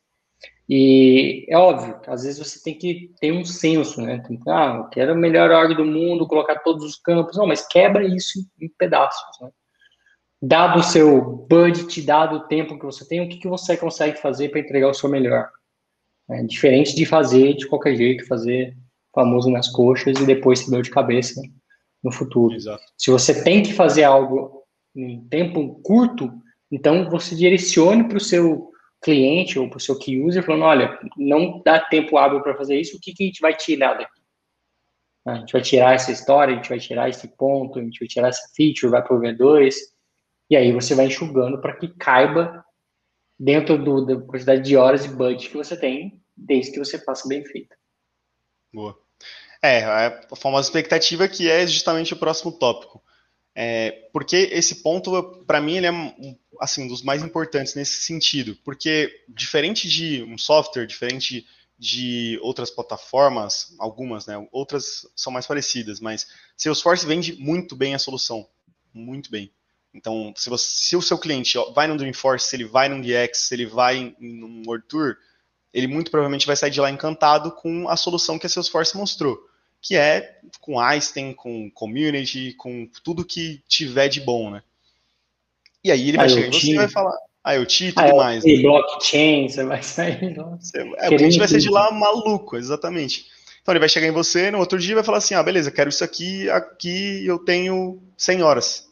E 0.68 1.46
é 1.48 1.56
óbvio, 1.56 1.98
às 2.06 2.24
vezes 2.24 2.38
você 2.38 2.62
tem 2.62 2.76
que 2.76 3.10
ter 3.18 3.32
um 3.32 3.42
senso, 3.42 4.02
né? 4.02 4.22
Tem 4.26 4.38
que, 4.38 4.50
ah, 4.50 4.76
eu 4.78 4.84
quero 4.90 5.12
a 5.12 5.14
melhor 5.14 5.50
org 5.50 5.74
do 5.74 5.84
mundo, 5.84 6.26
colocar 6.26 6.56
todos 6.56 6.84
os 6.84 6.96
campos. 6.96 7.38
Não, 7.38 7.46
mas 7.46 7.66
quebra 7.66 8.06
isso 8.06 8.38
em 8.60 8.68
pedaços, 8.68 9.40
né? 9.40 9.50
Dado 10.40 10.80
o 10.80 10.82
seu 10.82 11.20
budget, 11.48 12.02
dado 12.02 12.36
o 12.36 12.46
tempo 12.46 12.78
que 12.78 12.84
você 12.84 13.06
tem, 13.08 13.20
o 13.20 13.28
que, 13.28 13.38
que 13.38 13.48
você 13.48 13.76
consegue 13.76 14.20
fazer 14.20 14.50
para 14.50 14.60
entregar 14.60 14.88
o 14.88 14.94
seu 14.94 15.08
melhor? 15.08 15.48
É 16.30 16.42
diferente 16.42 16.94
de 16.94 17.06
fazer 17.06 17.54
de 17.54 17.66
qualquer 17.66 17.96
jeito, 17.96 18.26
fazer 18.26 18.76
famoso 19.14 19.50
nas 19.50 19.68
coxas 19.68 20.18
e 20.18 20.26
depois 20.26 20.64
ter 20.64 20.70
dor 20.70 20.82
de 20.82 20.90
cabeça 20.90 21.40
no 22.04 22.12
futuro. 22.12 22.54
Exato. 22.54 22.84
Se 22.96 23.10
você 23.10 23.42
tem 23.42 23.62
que 23.62 23.72
fazer 23.72 24.04
algo 24.04 24.62
em 24.94 25.26
tempo 25.28 25.80
curto, 25.82 26.30
então 26.70 27.08
você 27.08 27.34
direcione 27.34 28.06
para 28.06 28.18
o 28.18 28.20
seu 28.20 28.70
cliente 29.02 29.58
ou 29.58 29.68
para 29.68 29.76
o 29.76 29.80
seu 29.80 29.98
key 29.98 30.20
user 30.20 30.42
falando, 30.42 30.64
olha, 30.64 30.98
não 31.16 31.62
dá 31.64 31.80
tempo 31.80 32.16
hábil 32.18 32.40
para 32.42 32.56
fazer 32.56 32.78
isso, 32.78 32.96
o 32.96 33.00
que, 33.00 33.12
que 33.12 33.24
a 33.24 33.26
gente 33.26 33.40
vai 33.40 33.54
tirar 33.54 33.94
daqui? 33.94 34.18
A 35.26 35.36
gente 35.36 35.52
vai 35.52 35.62
tirar 35.62 35.94
essa 35.94 36.10
história, 36.10 36.54
a 36.54 36.56
gente 36.56 36.68
vai 36.68 36.78
tirar 36.78 37.08
esse 37.08 37.28
ponto, 37.36 37.78
a 37.78 37.82
gente 37.82 37.98
vai 37.98 38.08
tirar 38.08 38.28
essa 38.28 38.48
feature, 38.56 38.90
vai 38.90 39.02
para 39.02 39.14
o 39.14 39.20
V2, 39.20 39.74
e 40.50 40.56
aí 40.56 40.72
você 40.72 40.94
vai 40.94 41.06
enxugando 41.06 41.60
para 41.60 41.76
que 41.76 41.88
caiba 41.88 42.64
dentro 43.38 43.76
do, 43.76 44.04
da 44.04 44.20
quantidade 44.26 44.62
de 44.62 44.76
horas 44.76 45.04
e 45.04 45.08
budget 45.08 45.50
que 45.50 45.56
você 45.56 45.76
tem, 45.76 46.20
desde 46.36 46.72
que 46.72 46.78
você 46.78 46.98
faça 46.98 47.28
bem 47.28 47.44
feito. 47.44 47.76
Boa. 48.72 48.98
É, 49.62 49.84
a 49.84 50.36
famosa 50.36 50.68
expectativa 50.68 51.28
que 51.28 51.50
é 51.50 51.66
justamente 51.66 52.14
o 52.14 52.18
próximo 52.18 52.52
tópico. 52.52 53.02
É, 53.60 54.08
porque 54.12 54.36
esse 54.52 54.76
ponto, 54.76 55.42
para 55.44 55.60
mim, 55.60 55.78
ele 55.78 55.88
é 55.88 55.92
assim, 56.60 56.84
um 56.84 56.86
dos 56.86 57.02
mais 57.02 57.24
importantes 57.24 57.74
nesse 57.74 58.04
sentido. 58.04 58.56
Porque, 58.64 59.24
diferente 59.28 59.88
de 59.88 60.22
um 60.22 60.38
software, 60.38 60.86
diferente 60.86 61.44
de 61.76 62.38
outras 62.40 62.70
plataformas, 62.70 63.74
algumas, 63.80 64.26
né? 64.26 64.46
Outras 64.52 65.08
são 65.16 65.32
mais 65.32 65.44
parecidas, 65.44 65.98
mas 65.98 66.28
Salesforce 66.56 67.04
vende 67.04 67.32
muito 67.32 67.74
bem 67.74 67.96
a 67.96 67.98
solução. 67.98 68.48
Muito 68.94 69.28
bem. 69.28 69.50
Então, 69.92 70.32
se, 70.36 70.48
você, 70.48 70.68
se 70.70 70.96
o 70.96 71.02
seu 71.02 71.18
cliente 71.18 71.58
vai 71.74 71.88
no 71.88 71.96
Dreamforce, 71.96 72.48
se 72.48 72.54
ele 72.54 72.64
vai 72.64 72.88
no 72.88 73.02
DX, 73.02 73.38
se 73.38 73.54
ele 73.56 73.66
vai 73.66 74.14
um 74.20 74.62
World 74.68 74.86
Tour, 74.86 75.16
ele 75.74 75.88
muito 75.88 76.12
provavelmente 76.12 76.46
vai 76.46 76.54
sair 76.54 76.70
de 76.70 76.80
lá 76.80 76.92
encantado 76.92 77.50
com 77.50 77.88
a 77.88 77.96
solução 77.96 78.38
que 78.38 78.46
a 78.46 78.48
Salesforce 78.48 78.96
mostrou, 78.96 79.36
que 79.80 79.96
é 79.96 80.38
com 80.60 80.80
Einstein, 80.80 81.32
com 81.32 81.70
Community, 81.70 82.54
com 82.54 82.88
tudo 83.04 83.24
que 83.24 83.62
tiver 83.68 84.08
de 84.08 84.20
bom, 84.20 84.50
né? 84.50 84.62
E 85.82 85.90
aí 85.90 86.08
ele 86.08 86.16
vai 86.16 86.28
chegar 86.28 86.48
em 86.48 86.50
você 86.50 86.72
e 86.72 86.76
vai 86.76 86.88
falar 86.88 87.16
IoT 87.46 87.86
e 87.86 87.92
tudo 87.92 88.16
mais. 88.16 88.44
E 88.44 88.56
né? 88.56 88.62
blockchain, 88.62 89.48
você 89.48 89.64
vai 89.64 89.82
sair 89.82 90.34
Você, 90.60 90.78
é, 90.78 91.08
o 91.08 91.16
cliente 91.16 91.38
vai 91.38 91.48
sair 91.48 91.60
de 91.60 91.70
lá 91.70 91.90
maluco, 91.90 92.56
exatamente. 92.56 93.26
Então 93.62 93.72
ele 93.72 93.80
vai 93.80 93.88
chegar 93.88 94.06
em 94.06 94.12
você 94.12 94.50
no 94.50 94.58
outro 94.58 94.78
dia 94.78 94.92
e 94.92 94.94
vai 94.94 95.04
falar 95.04 95.18
assim, 95.18 95.34
ah, 95.34 95.42
beleza, 95.42 95.70
quero 95.70 95.88
isso 95.88 96.02
aqui, 96.02 96.48
aqui 96.50 97.24
eu 97.26 97.38
tenho 97.38 98.02
100 98.16 98.42
horas. 98.42 98.88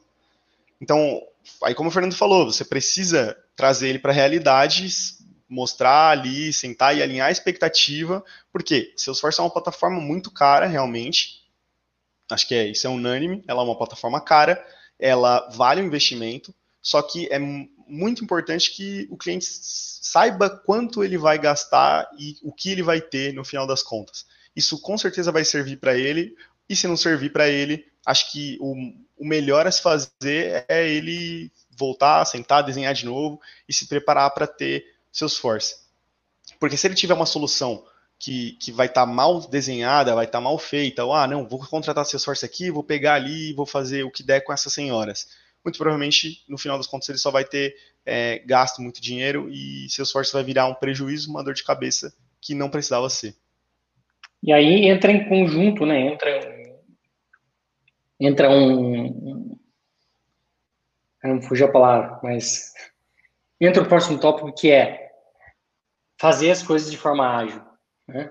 Então, 0.80 1.20
aí 1.62 1.74
como 1.74 1.88
o 1.88 1.92
Fernando 1.92 2.14
falou, 2.14 2.50
você 2.50 2.64
precisa 2.64 3.36
trazer 3.54 3.88
ele 3.88 3.98
para 3.98 4.12
a 4.12 4.14
realidade, 4.14 4.88
mostrar 5.48 6.10
ali, 6.10 6.52
sentar 6.52 6.96
e 6.96 7.02
alinhar 7.02 7.28
a 7.28 7.32
expectativa, 7.32 8.24
porque 8.52 8.92
Salesforce 8.96 9.40
é 9.40 9.42
uma 9.42 9.50
plataforma 9.50 10.00
muito 10.00 10.30
cara, 10.30 10.66
realmente. 10.66 11.44
Acho 12.30 12.48
que 12.48 12.54
é 12.54 12.66
isso 12.66 12.86
é 12.86 12.90
unânime. 12.90 13.44
Ela 13.46 13.62
é 13.62 13.64
uma 13.64 13.78
plataforma 13.78 14.20
cara, 14.20 14.64
ela 14.98 15.48
vale 15.50 15.80
o 15.80 15.84
investimento, 15.84 16.54
só 16.82 17.00
que 17.02 17.28
é 17.30 17.38
muito 17.38 18.24
importante 18.24 18.74
que 18.74 19.06
o 19.10 19.16
cliente 19.16 19.46
saiba 19.46 20.50
quanto 20.50 21.04
ele 21.04 21.16
vai 21.16 21.38
gastar 21.38 22.08
e 22.18 22.36
o 22.42 22.52
que 22.52 22.70
ele 22.70 22.82
vai 22.82 23.00
ter 23.00 23.32
no 23.32 23.44
final 23.44 23.66
das 23.66 23.82
contas. 23.82 24.26
Isso 24.54 24.80
com 24.80 24.96
certeza 24.98 25.30
vai 25.30 25.44
servir 25.44 25.76
para 25.76 25.96
ele, 25.96 26.34
e 26.68 26.74
se 26.74 26.88
não 26.88 26.96
servir 26.96 27.30
para 27.30 27.48
ele, 27.48 27.86
acho 28.04 28.32
que 28.32 28.56
o, 28.60 28.74
o 29.16 29.26
melhor 29.26 29.66
a 29.66 29.70
se 29.70 29.80
fazer 29.80 30.64
é 30.68 30.88
ele 30.88 31.50
voltar, 31.70 32.24
sentar, 32.24 32.64
desenhar 32.64 32.94
de 32.94 33.04
novo 33.04 33.40
e 33.68 33.72
se 33.72 33.86
preparar 33.86 34.30
para 34.30 34.46
ter 34.46 34.95
Salesforce. 35.16 35.76
Porque 36.60 36.76
se 36.76 36.86
ele 36.86 36.94
tiver 36.94 37.14
uma 37.14 37.26
solução 37.26 37.84
que, 38.18 38.52
que 38.52 38.70
vai 38.70 38.86
estar 38.86 39.06
tá 39.06 39.12
mal 39.12 39.40
desenhada, 39.48 40.14
vai 40.14 40.26
estar 40.26 40.38
tá 40.38 40.44
mal 40.44 40.58
feita, 40.58 41.04
ou, 41.04 41.14
ah, 41.14 41.26
não, 41.26 41.48
vou 41.48 41.58
contratar 41.66 42.04
Salesforce 42.04 42.44
aqui, 42.44 42.70
vou 42.70 42.84
pegar 42.84 43.14
ali 43.14 43.52
vou 43.54 43.66
fazer 43.66 44.04
o 44.04 44.10
que 44.10 44.22
der 44.22 44.42
com 44.42 44.52
essas 44.52 44.72
senhoras. 44.72 45.28
Muito 45.64 45.78
provavelmente, 45.78 46.44
no 46.46 46.58
final 46.58 46.76
das 46.76 46.86
contas, 46.86 47.08
ele 47.08 47.18
só 47.18 47.30
vai 47.30 47.44
ter 47.44 47.74
é, 48.04 48.38
gasto 48.40 48.80
muito 48.80 49.00
dinheiro 49.00 49.48
e 49.50 49.88
Salesforce 49.88 50.32
vai 50.32 50.44
virar 50.44 50.66
um 50.66 50.74
prejuízo, 50.74 51.30
uma 51.30 51.42
dor 51.42 51.54
de 51.54 51.64
cabeça 51.64 52.14
que 52.40 52.54
não 52.54 52.70
precisava 52.70 53.08
ser. 53.08 53.34
E 54.42 54.52
aí 54.52 54.86
entra 54.86 55.10
em 55.10 55.28
conjunto, 55.28 55.84
né? 55.86 56.00
Entra, 56.02 56.40
entra 58.20 58.50
um. 58.50 59.58
Eu 61.24 61.34
não 61.34 61.42
fugiu 61.42 61.66
a 61.66 61.72
palavra, 61.72 62.20
mas 62.22 62.72
entra 63.60 63.82
o 63.82 63.88
próximo 63.88 64.20
tópico 64.20 64.52
que 64.52 64.70
é 64.70 65.05
fazer 66.18 66.50
as 66.50 66.62
coisas 66.62 66.90
de 66.90 66.96
forma 66.96 67.26
ágil. 67.26 67.60
Né? 68.08 68.30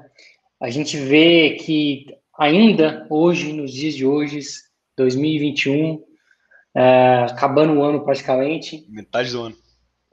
A 0.59 0.69
gente 0.69 0.97
vê 0.97 1.51
que 1.51 2.05
ainda 2.37 3.05
hoje, 3.09 3.53
nos 3.53 3.71
dias 3.71 3.95
de 3.95 4.05
hoje, 4.05 4.39
2021, 4.97 6.03
é, 6.75 7.25
acabando 7.29 7.73
o 7.73 7.83
ano 7.83 8.03
praticamente. 8.03 8.85
Metade 8.89 9.31
do 9.31 9.41
ano. 9.43 9.55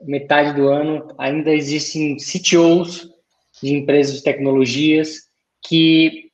Metade 0.00 0.54
do 0.54 0.68
ano, 0.68 1.14
ainda 1.18 1.52
existem 1.52 2.16
CTOs 2.16 3.08
de 3.62 3.72
empresas 3.74 4.16
de 4.16 4.22
tecnologias 4.22 5.28
que 5.64 6.30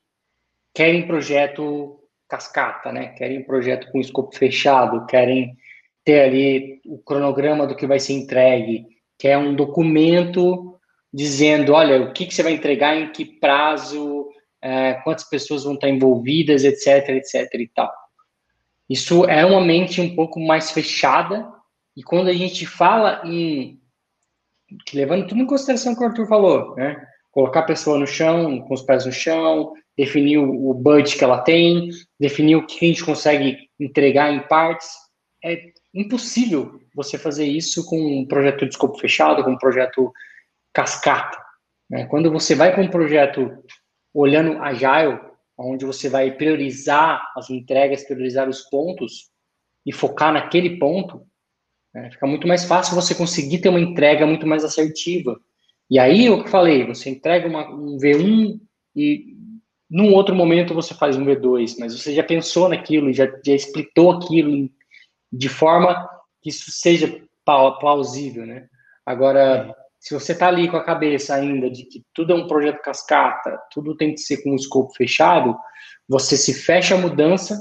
querem 0.75 1.07
projeto 1.07 1.99
cascata, 2.29 2.93
né? 2.93 3.09
Querem 3.09 3.43
projeto 3.43 3.91
com 3.91 4.01
escopo 4.01 4.35
fechado, 4.35 5.07
querem 5.07 5.57
ter 6.05 6.23
ali 6.23 6.81
o 6.87 6.99
cronograma 6.99 7.67
do 7.67 7.75
que 7.75 7.87
vai 7.87 7.99
ser 7.99 8.15
entregue, 8.15 8.87
quer 9.19 9.37
um 9.37 9.55
documento 9.55 10.78
dizendo, 11.13 11.73
olha, 11.73 12.03
o 12.03 12.13
que, 12.13 12.27
que 12.27 12.35
você 12.35 12.43
vai 12.43 12.53
entregar, 12.53 12.97
em 12.97 13.11
que 13.13 13.25
prazo, 13.25 14.29
é, 14.61 14.95
quantas 15.05 15.25
pessoas 15.25 15.65
vão 15.65 15.75
estar 15.75 15.89
envolvidas, 15.89 16.65
etc, 16.65 17.09
etc 17.11 17.55
e 17.55 17.69
tal. 17.69 17.93
Isso 18.89 19.25
é 19.25 19.45
uma 19.45 19.61
mente 19.61 20.01
um 20.01 20.15
pouco 20.15 20.41
mais 20.41 20.71
fechada, 20.71 21.49
e 21.97 22.03
quando 22.03 22.29
a 22.29 22.33
gente 22.33 22.65
fala 22.65 23.23
em, 23.25 23.81
levando 24.95 25.27
tudo 25.27 25.41
em 25.41 25.47
consideração 25.47 25.95
que 25.95 26.03
o 26.03 26.07
Arthur 26.07 26.27
falou, 26.27 26.75
né, 26.77 26.97
colocar 27.31 27.61
a 27.61 27.65
pessoa 27.65 27.99
no 27.99 28.07
chão, 28.07 28.61
com 28.61 28.75
os 28.75 28.83
pés 28.83 29.05
no 29.05 29.13
chão, 29.13 29.73
definir 29.97 30.39
o, 30.39 30.71
o 30.71 30.75
budget 30.75 31.19
que 31.19 31.25
ela 31.25 31.41
tem, 31.41 31.91
definir 32.19 32.57
o 32.57 32.67
que 32.67 32.85
a 32.85 32.89
gente 32.89 33.05
consegue 33.05 33.59
entregar 33.79 34.33
em 34.33 34.47
partes, 34.47 34.89
é 35.45 35.61
impossível 35.95 36.81
você 36.95 37.19
fazer 37.19 37.47
isso 37.47 37.85
com 37.87 38.21
um 38.21 38.27
projeto 38.27 38.65
de 38.65 38.73
escopo 38.73 38.99
fechado, 38.99 39.45
com 39.45 39.51
um 39.51 39.59
projeto 39.59 40.13
cascata. 40.73 41.39
Né? 41.89 42.07
Quando 42.07 42.31
você 42.31 42.55
vai 42.55 42.75
com 42.75 42.83
um 42.83 42.91
projeto 42.91 43.63
olhando 44.13 44.59
agile, 44.63 45.21
onde 45.57 45.85
você 45.85 46.09
vai 46.09 46.31
priorizar 46.33 47.33
as 47.37 47.51
entregas, 47.51 48.05
priorizar 48.05 48.49
os 48.49 48.63
pontos 48.63 49.31
e 49.85 49.93
focar 49.93 50.33
naquele 50.33 50.79
ponto, 50.79 51.27
né? 51.95 52.11
fica 52.11 52.27
muito 52.27 52.47
mais 52.47 52.65
fácil 52.65 52.95
você 52.95 53.15
conseguir 53.15 53.59
ter 53.59 53.69
uma 53.69 53.81
entrega 53.81 54.27
muito 54.27 54.47
mais 54.47 54.65
assertiva. 54.65 55.41
E 55.91 55.99
aí, 55.99 56.29
o 56.29 56.41
que 56.41 56.49
eu 56.49 56.53
falei, 56.53 56.87
você 56.87 57.11
entrega 57.11 57.49
uma, 57.49 57.69
um 57.71 57.97
V1 57.97 58.61
e 58.95 59.39
num 59.91 60.13
outro 60.13 60.35
momento 60.35 60.75
você 60.75 60.93
faz 60.93 61.17
um 61.17 61.25
V2, 61.25 61.77
mas 61.79 61.99
você 61.99 62.15
já 62.15 62.23
pensou 62.23 62.69
naquilo, 62.69 63.13
já, 63.13 63.27
já 63.45 63.55
explitou 63.55 64.13
aquilo 64.13 64.69
de 65.33 65.49
forma 65.49 66.09
que 66.43 66.51
isso 66.51 66.71
seja 66.71 67.23
plausível, 67.45 68.45
né? 68.45 68.69
Agora, 69.07 69.75
se 70.09 70.15
você 70.15 70.33
está 70.33 70.49
ali 70.49 70.71
com 70.71 70.79
a 70.79 70.83
cabeça 70.83 71.35
ainda 71.35 71.71
de 71.71 71.85
que 71.85 72.03
tudo 72.15 72.33
é 72.33 72.35
um 72.35 72.47
projeto 72.47 72.81
cascata, 72.81 73.61
tudo 73.71 73.95
tem 73.95 74.15
que 74.15 74.21
ser 74.23 74.43
com 74.43 74.53
um 74.53 74.55
escopo 74.55 74.91
fechado, 74.95 75.55
você 76.09 76.35
se 76.35 76.55
fecha 76.55 76.95
a 76.95 76.99
mudança, 76.99 77.61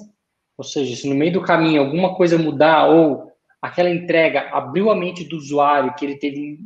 ou 0.57 0.63
seja, 0.63 0.95
se 0.95 1.09
no 1.09 1.15
meio 1.15 1.33
do 1.33 1.41
caminho 1.43 1.81
alguma 1.81 2.15
coisa 2.15 2.37
mudar 2.37 2.87
ou 2.87 3.29
aquela 3.61 3.89
entrega 3.89 4.49
abriu 4.53 4.89
a 4.89 4.95
mente 4.95 5.25
do 5.25 5.35
usuário, 5.35 5.93
que 5.95 6.05
ele 6.05 6.15
teve 6.15 6.59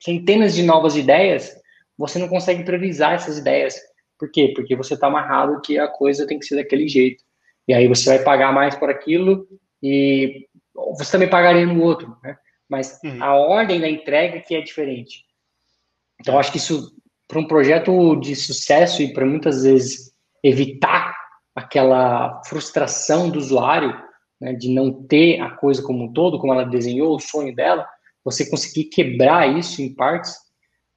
centenas 0.00 0.54
de 0.54 0.62
novas 0.62 0.94
ideias, 0.94 1.56
você 1.98 2.16
não 2.16 2.28
consegue 2.28 2.62
previsar 2.62 3.14
essas 3.14 3.36
ideias. 3.36 3.80
Por 4.16 4.30
quê? 4.30 4.52
Porque 4.54 4.76
você 4.76 4.94
está 4.94 5.08
amarrado 5.08 5.60
que 5.60 5.76
a 5.76 5.88
coisa 5.88 6.24
tem 6.24 6.38
que 6.38 6.46
ser 6.46 6.54
daquele 6.54 6.86
jeito. 6.86 7.24
E 7.66 7.74
aí 7.74 7.88
você 7.88 8.10
vai 8.10 8.22
pagar 8.22 8.52
mais 8.52 8.76
por 8.76 8.88
aquilo 8.88 9.44
e 9.82 10.46
você 10.96 11.10
também 11.10 11.28
pagaria 11.28 11.66
no 11.66 11.82
outro, 11.82 12.16
né? 12.22 12.36
Mas 12.70 13.00
uhum. 13.02 13.22
a 13.22 13.34
ordem 13.34 13.80
da 13.80 13.88
entrega 13.88 14.40
que 14.40 14.54
é 14.54 14.60
diferente. 14.60 15.24
Então, 16.20 16.38
acho 16.38 16.52
que 16.52 16.58
isso, 16.58 16.94
para 17.26 17.40
um 17.40 17.46
projeto 17.46 18.14
de 18.16 18.36
sucesso 18.36 19.02
e 19.02 19.12
para 19.12 19.26
muitas 19.26 19.64
vezes 19.64 20.12
evitar 20.42 21.14
aquela 21.54 22.40
frustração 22.44 23.28
do 23.28 23.38
usuário, 23.38 23.94
né, 24.40 24.52
de 24.52 24.70
não 24.70 25.06
ter 25.06 25.40
a 25.40 25.50
coisa 25.50 25.82
como 25.82 26.04
um 26.04 26.12
todo, 26.12 26.38
como 26.38 26.52
ela 26.52 26.64
desenhou, 26.64 27.16
o 27.16 27.20
sonho 27.20 27.54
dela, 27.54 27.86
você 28.24 28.48
conseguir 28.48 28.84
quebrar 28.84 29.58
isso 29.58 29.82
em 29.82 29.94
partes, 29.94 30.32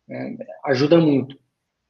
É, 0.10 0.36
ajuda 0.66 0.98
muito. 0.98 1.34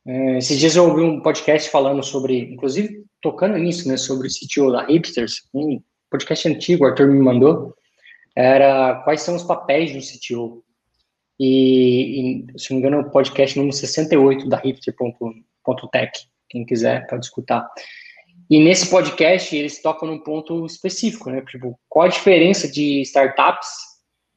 É, 0.06 0.38
esses 0.38 0.60
dias 0.60 0.76
eu 0.76 0.88
ouvi 0.88 1.02
um 1.02 1.19
podcast 1.19 1.67
falando 1.72 2.04
sobre, 2.04 2.54
inclusive 2.54 3.04
tocando 3.19 3.58
nisso, 3.58 3.88
né, 3.88 3.98
sobre 3.98 4.28
o 4.28 4.32
CTO 4.32 4.72
da 4.72 4.86
Hipsters, 4.86 5.50
um 5.52 5.82
podcast 6.12 6.48
antigo, 6.48 6.84
o 6.84 6.88
Arthur 6.88 7.08
me 7.08 7.19
mandou, 7.19 7.74
era 8.36 9.02
quais 9.04 9.22
são 9.22 9.36
os 9.36 9.43
papéis 9.43 9.93
do 9.93 10.00
CTO. 10.00 10.63
E, 11.39 12.46
e 12.54 12.60
se 12.60 12.72
não 12.72 12.80
me 12.80 12.88
engano, 12.88 13.08
o 13.08 13.12
podcast 13.12 13.58
número 13.58 13.76
68 13.76 14.48
da 14.48 14.58
hipster.tech, 14.58 16.12
quem 16.50 16.65
quiser 16.65 17.08
pode 17.08 17.26
escutar. 17.26 17.69
E 18.50 18.60
nesse 18.60 18.89
podcast 18.89 19.56
eles 19.56 19.82
tocam 19.82 20.08
num 20.08 20.19
ponto 20.19 20.65
específico, 20.65 21.30
né? 21.30 21.41
Tipo, 21.41 21.80
qual 21.89 22.06
a 22.06 22.10
diferença 22.10 22.69
de 22.72 23.02
startups 23.02 23.69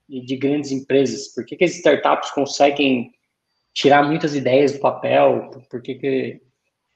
e 0.09 0.25
de 0.25 0.37
grandes 0.37 0.71
empresas? 0.71 1.35
Por 1.35 1.45
que, 1.45 1.57
que 1.57 1.65
as 1.65 1.77
startups 1.77 2.31
conseguem 2.31 3.13
tirar 3.75 4.05
muitas 4.05 4.35
ideias 4.35 4.73
do 4.73 4.81
papel? 4.81 5.51
Por 5.69 5.83
que, 5.83 5.97
que, 5.97 6.41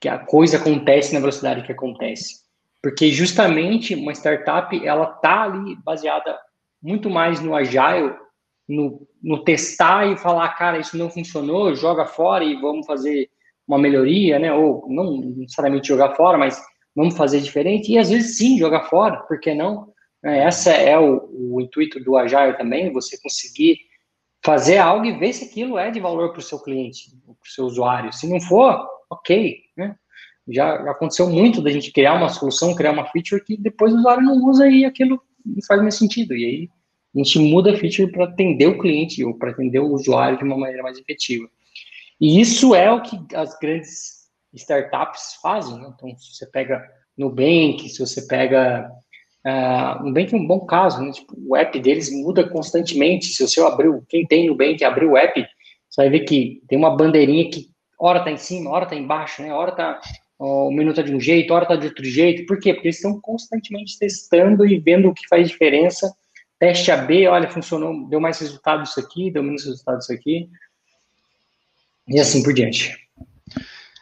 que 0.01 0.09
a 0.09 0.19
coisa 0.19 0.57
acontece 0.57 1.13
na 1.13 1.21
velocidade 1.21 1.63
que 1.63 1.73
acontece? 1.73 2.41
Porque 2.83 3.11
justamente 3.11 3.95
uma 3.95 4.13
startup 4.13 4.87
ela 4.87 5.07
tá 5.07 5.43
ali 5.43 5.77
baseada 5.85 6.39
muito 6.83 7.11
mais 7.11 7.41
no 7.41 7.55
agile, 7.55 8.15
no, 8.69 9.07
no 9.23 9.43
testar 9.45 10.07
e 10.07 10.17
falar, 10.17 10.49
cara, 10.51 10.79
isso 10.79 10.97
não 10.97 11.11
funcionou, 11.11 11.75
joga 11.75 12.07
fora 12.07 12.45
e 12.45 12.61
vamos 12.61 12.87
fazer 12.87 13.29
uma 13.67 13.79
melhoria, 13.79 14.39
né? 14.39 14.53
Ou 14.53 14.87
não 14.89 15.17
necessariamente 15.19 15.89
jogar 15.89 16.15
fora, 16.15 16.39
mas 16.39 16.61
vamos 16.95 17.17
fazer 17.17 17.41
diferente. 17.41 17.93
E 17.93 17.99
às 17.99 18.11
vezes 18.11 18.37
sim, 18.37 18.59
jogar 18.59 18.85
fora, 18.85 19.19
por 19.23 19.39
que 19.41 19.55
não? 19.55 19.93
É, 20.25 20.41
essa 20.41 20.71
é 20.71 20.99
o, 20.99 21.55
o 21.55 21.61
intuito 21.61 21.99
do 22.01 22.17
Agile 22.17 22.57
também, 22.57 22.93
você 22.93 23.21
conseguir 23.21 23.79
fazer 24.45 24.79
algo 24.79 25.05
e 25.05 25.19
ver 25.19 25.33
se 25.33 25.45
aquilo 25.45 25.79
é 25.79 25.91
de 25.91 26.01
valor 26.01 26.31
para 26.31 26.39
o 26.39 26.43
seu 26.43 26.59
cliente, 26.59 27.11
para 27.25 27.33
o 27.33 27.53
seu 27.53 27.65
usuário. 27.65 28.13
Se 28.13 28.29
não 28.29 28.41
for, 28.41 28.87
ok, 29.11 29.57
né? 29.77 29.97
Já, 30.49 30.75
aconteceu 30.91 31.29
muito 31.29 31.63
da 31.63 31.71
gente 31.71 31.93
criar 31.93 32.15
uma 32.15 32.29
solução, 32.29 32.75
criar 32.75 32.93
uma 32.93 33.07
feature 33.07 33.45
que 33.45 33.57
depois 33.57 33.93
o 33.93 33.99
usuário 33.99 34.23
não 34.23 34.35
usa 34.49 34.67
e 34.69 34.85
aquilo 34.85 35.23
não 35.45 35.63
faz 35.67 35.83
mais 35.83 35.97
sentido. 35.97 36.35
E 36.35 36.45
aí 36.45 36.69
a 37.15 37.19
gente 37.19 37.39
muda 37.39 37.73
a 37.73 37.77
feature 37.77 38.11
para 38.11 38.25
atender 38.25 38.67
o 38.67 38.79
cliente 38.79 39.25
ou 39.25 39.35
para 39.35 39.51
atender 39.51 39.81
o 39.81 39.93
usuário 39.93 40.39
de 40.39 40.45
uma 40.45 40.57
maneira 40.57 40.83
mais 40.83 40.99
efetiva. 40.99 41.49
E 42.21 42.41
isso 42.41 42.75
é 42.75 42.91
o 42.91 43.03
que 43.03 43.19
as 43.35 43.59
grandes 43.59 44.29
startups 44.55 45.39
fazem. 45.43 45.79
Né? 45.79 45.93
Então, 45.95 46.17
se 46.17 46.35
você 46.35 46.47
pega 46.47 46.83
Nubank, 47.17 47.89
se 47.89 47.99
você 47.99 48.27
pega 48.27 48.91
Uh, 49.43 50.05
Nubank 50.05 50.35
é 50.35 50.37
um 50.37 50.47
bom 50.47 50.61
caso, 50.67 51.03
né? 51.03 51.13
Tipo, 51.13 51.35
o 51.39 51.57
app 51.57 51.79
deles 51.81 52.13
muda 52.13 52.47
constantemente. 52.49 53.27
Se 53.27 53.47
você 53.47 53.61
abriu, 53.61 54.05
quem 54.09 54.27
tem 54.27 54.47
Nubank 54.47 54.85
abriu 54.85 55.13
o 55.13 55.17
app, 55.17 55.47
você 55.89 56.03
vai 56.03 56.11
ver 56.11 56.21
que 56.21 56.63
tem 56.69 56.77
uma 56.77 56.95
bandeirinha 56.95 57.51
que 57.51 57.71
hora 57.99 58.23
tá 58.23 58.31
em 58.31 58.37
cima, 58.37 58.71
hora 58.71 58.87
tá 58.87 58.95
embaixo, 58.95 59.43
né? 59.43 59.53
Hora 59.53 59.73
tá 59.73 60.01
o 60.41 60.71
menu 60.71 60.95
tá 60.95 61.03
de 61.03 61.15
um 61.15 61.21
jeito, 61.21 61.53
hora 61.53 61.67
tá 61.67 61.77
de 61.77 61.87
outro 61.87 62.03
jeito. 62.03 62.47
Por 62.47 62.59
quê? 62.59 62.73
Porque 62.73 62.89
eles 62.89 62.97
estão 62.97 63.21
constantemente 63.21 63.99
testando 63.99 64.67
e 64.67 64.79
vendo 64.79 65.11
o 65.11 65.15
que 65.15 65.29
faz 65.29 65.47
diferença. 65.47 66.11
Teste 66.59 66.91
AB, 66.91 67.27
olha, 67.27 67.51
funcionou, 67.51 68.09
deu 68.09 68.19
mais 68.19 68.39
resultado 68.39 68.83
isso 68.85 68.99
aqui, 68.99 69.31
deu 69.31 69.43
menos 69.43 69.67
resultado 69.67 69.99
isso 69.99 70.11
aqui. 70.11 70.49
E 72.09 72.19
assim 72.19 72.43
por 72.43 72.55
diante. 72.55 72.97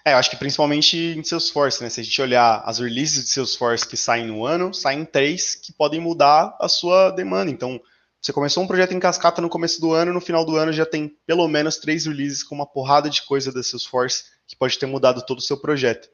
É, 0.04 0.12
eu 0.12 0.16
acho 0.16 0.30
que 0.30 0.36
principalmente 0.36 0.96
em 0.96 1.24
Salesforce, 1.24 1.82
né? 1.82 1.90
Se 1.90 2.00
a 2.00 2.04
gente 2.04 2.22
olhar 2.22 2.62
as 2.64 2.78
releases 2.78 3.24
de 3.24 3.30
Salesforce 3.30 3.86
que 3.86 3.96
saem 3.96 4.28
no 4.28 4.46
ano, 4.46 4.72
saem 4.72 5.04
três 5.04 5.56
que 5.56 5.72
podem 5.72 6.00
mudar 6.00 6.56
a 6.60 6.68
sua 6.68 7.10
demanda. 7.10 7.50
Então, 7.50 7.80
você 8.22 8.32
começou 8.32 8.62
um 8.62 8.66
projeto 8.68 8.94
em 8.94 9.00
cascata 9.00 9.42
no 9.42 9.48
começo 9.48 9.80
do 9.80 9.92
ano, 9.92 10.12
no 10.12 10.20
final 10.20 10.44
do 10.44 10.56
ano 10.56 10.72
já 10.72 10.86
tem 10.86 11.12
pelo 11.26 11.48
menos 11.48 11.78
três 11.78 12.06
releases 12.06 12.44
com 12.44 12.54
uma 12.54 12.66
porrada 12.66 13.10
de 13.10 13.22
coisa 13.22 13.52
da 13.52 13.60
Salesforce 13.60 14.24
que 14.46 14.54
pode 14.56 14.78
ter 14.78 14.86
mudado 14.86 15.26
todo 15.26 15.38
o 15.38 15.42
seu 15.42 15.56
projeto. 15.56 16.08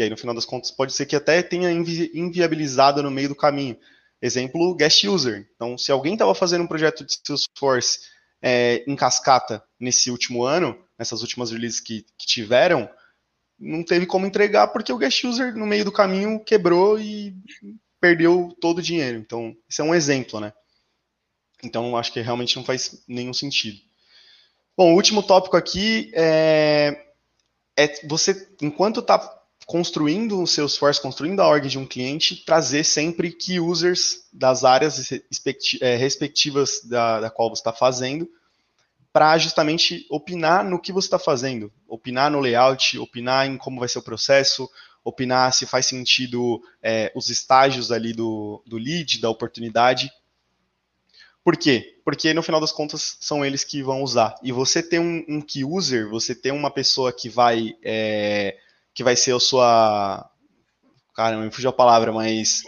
E 0.00 0.02
aí, 0.02 0.08
no 0.08 0.16
final 0.16 0.34
das 0.34 0.46
contas, 0.46 0.70
pode 0.70 0.94
ser 0.94 1.04
que 1.04 1.14
até 1.14 1.42
tenha 1.42 1.70
invi 1.70 2.10
inviabilizado 2.14 3.02
no 3.02 3.10
meio 3.10 3.28
do 3.28 3.36
caminho. 3.36 3.76
Exemplo, 4.22 4.74
guest 4.74 5.04
user. 5.04 5.46
Então, 5.54 5.76
se 5.76 5.92
alguém 5.92 6.14
estava 6.14 6.34
fazendo 6.34 6.64
um 6.64 6.66
projeto 6.66 7.04
de 7.04 7.18
Salesforce 7.22 7.98
é, 8.40 8.82
em 8.86 8.96
cascata 8.96 9.62
nesse 9.78 10.10
último 10.10 10.42
ano, 10.42 10.82
nessas 10.98 11.20
últimas 11.20 11.50
releases 11.50 11.80
que, 11.80 12.06
que 12.16 12.26
tiveram, 12.26 12.88
não 13.58 13.84
teve 13.84 14.06
como 14.06 14.24
entregar 14.24 14.68
porque 14.68 14.90
o 14.90 14.96
guest 14.96 15.22
user 15.22 15.54
no 15.54 15.66
meio 15.66 15.84
do 15.84 15.92
caminho 15.92 16.42
quebrou 16.42 16.98
e 16.98 17.36
perdeu 18.00 18.56
todo 18.58 18.78
o 18.78 18.82
dinheiro. 18.82 19.18
Então, 19.18 19.54
isso 19.68 19.82
é 19.82 19.84
um 19.84 19.94
exemplo, 19.94 20.40
né? 20.40 20.50
Então, 21.62 21.94
acho 21.94 22.10
que 22.10 22.22
realmente 22.22 22.56
não 22.56 22.64
faz 22.64 23.04
nenhum 23.06 23.34
sentido. 23.34 23.78
Bom, 24.74 24.92
o 24.92 24.96
último 24.96 25.22
tópico 25.22 25.58
aqui 25.58 26.10
é, 26.14 27.04
é 27.76 28.06
você, 28.06 28.48
enquanto 28.62 29.00
está 29.00 29.39
construindo 29.70 30.42
o 30.42 30.48
seu 30.48 30.66
esforço, 30.66 31.00
construindo 31.00 31.38
a 31.38 31.46
org 31.46 31.68
de 31.68 31.78
um 31.78 31.86
cliente, 31.86 32.44
trazer 32.44 32.82
sempre 32.82 33.30
key 33.30 33.60
users 33.60 34.24
das 34.32 34.64
áreas 34.64 35.12
é, 35.80 35.94
respectivas 35.94 36.80
da, 36.82 37.20
da 37.20 37.30
qual 37.30 37.48
você 37.48 37.60
está 37.60 37.72
fazendo, 37.72 38.28
para 39.12 39.38
justamente 39.38 40.08
opinar 40.10 40.64
no 40.64 40.80
que 40.80 40.90
você 40.90 41.06
está 41.06 41.20
fazendo, 41.20 41.72
opinar 41.86 42.32
no 42.32 42.40
layout, 42.40 42.98
opinar 42.98 43.46
em 43.46 43.56
como 43.56 43.78
vai 43.78 43.88
ser 43.88 44.00
o 44.00 44.02
processo, 44.02 44.68
opinar 45.04 45.54
se 45.54 45.66
faz 45.66 45.86
sentido 45.86 46.60
é, 46.82 47.12
os 47.14 47.30
estágios 47.30 47.92
ali 47.92 48.12
do, 48.12 48.60
do 48.66 48.76
lead, 48.76 49.20
da 49.20 49.30
oportunidade. 49.30 50.10
Por 51.44 51.56
quê? 51.56 51.96
Porque 52.04 52.34
no 52.34 52.42
final 52.42 52.60
das 52.60 52.72
contas 52.72 53.18
são 53.20 53.44
eles 53.44 53.62
que 53.62 53.84
vão 53.84 54.02
usar. 54.02 54.34
E 54.42 54.50
você 54.50 54.82
ter 54.82 54.98
um, 54.98 55.24
um 55.28 55.40
key 55.40 55.64
user, 55.64 56.10
você 56.10 56.34
ter 56.34 56.50
uma 56.50 56.72
pessoa 56.72 57.12
que 57.12 57.28
vai 57.28 57.76
é, 57.84 58.56
que 58.94 59.04
vai 59.04 59.16
ser 59.16 59.34
a 59.34 59.40
sua. 59.40 60.28
Cara, 61.14 61.36
me 61.36 61.50
fugiu 61.50 61.70
a 61.70 61.72
palavra, 61.74 62.12
mas. 62.12 62.62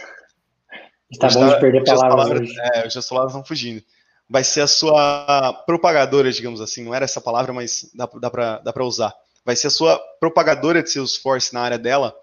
Está 1.11 1.27
bom 1.27 1.47
tá, 1.47 1.55
de 1.55 1.59
perder 1.59 1.83
palavras, 1.83 2.15
palavras 2.15 2.41
hoje. 2.41 2.59
É, 2.59 2.87
as 2.87 3.07
palavras 3.07 3.33
estão 3.33 3.45
fugindo 3.45 3.83
vai 4.29 4.43
ser 4.43 4.61
a 4.61 4.67
sua 4.67 5.53
propagadora, 5.65 6.31
digamos 6.31 6.61
assim. 6.61 6.83
Não 6.83 6.93
era 6.93 7.05
essa 7.05 7.21
palavra, 7.21 7.53
mas 7.53 7.89
dá, 7.93 8.09
dá 8.63 8.73
para 8.73 8.83
usar. 8.83 9.13
Vai 9.45 9.55
ser 9.55 9.67
a 9.67 9.69
sua 9.69 9.99
propagadora 10.19 10.81
de 10.81 10.89
Salesforce 10.89 11.53
na 11.53 11.61
área 11.61 11.77
dela. 11.77 12.15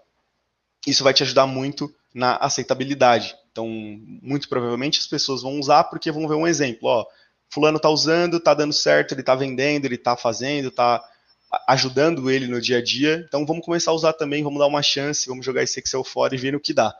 Isso 0.85 1.03
vai 1.03 1.13
te 1.13 1.23
ajudar 1.23 1.45
muito 1.45 1.89
na 2.13 2.35
aceitabilidade. 2.35 3.35
Então, 3.51 3.67
muito 3.67 4.49
provavelmente 4.49 4.99
as 4.99 5.07
pessoas 5.07 5.41
vão 5.41 5.59
usar 5.59 5.85
porque 5.85 6.11
vão 6.11 6.27
ver 6.27 6.35
um 6.35 6.47
exemplo. 6.47 6.89
Ó, 6.89 7.05
fulano 7.49 7.77
está 7.77 7.89
usando, 7.89 8.37
está 8.37 8.53
dando 8.53 8.73
certo, 8.73 9.13
ele 9.13 9.21
está 9.21 9.35
vendendo, 9.35 9.85
ele 9.85 9.95
está 9.95 10.17
fazendo, 10.17 10.69
está 10.69 11.01
ajudando 11.67 12.29
ele 12.29 12.47
no 12.47 12.61
dia 12.61 12.77
a 12.77 12.83
dia. 12.83 13.23
Então, 13.27 13.45
vamos 13.45 13.65
começar 13.65 13.91
a 13.91 13.93
usar 13.93 14.13
também, 14.13 14.43
vamos 14.43 14.59
dar 14.59 14.67
uma 14.67 14.81
chance, 14.81 15.27
vamos 15.27 15.45
jogar 15.45 15.63
esse 15.63 15.79
Excel 15.79 16.03
fora 16.03 16.35
e 16.35 16.37
ver 16.37 16.53
no 16.53 16.59
que 16.59 16.73
dá 16.73 16.95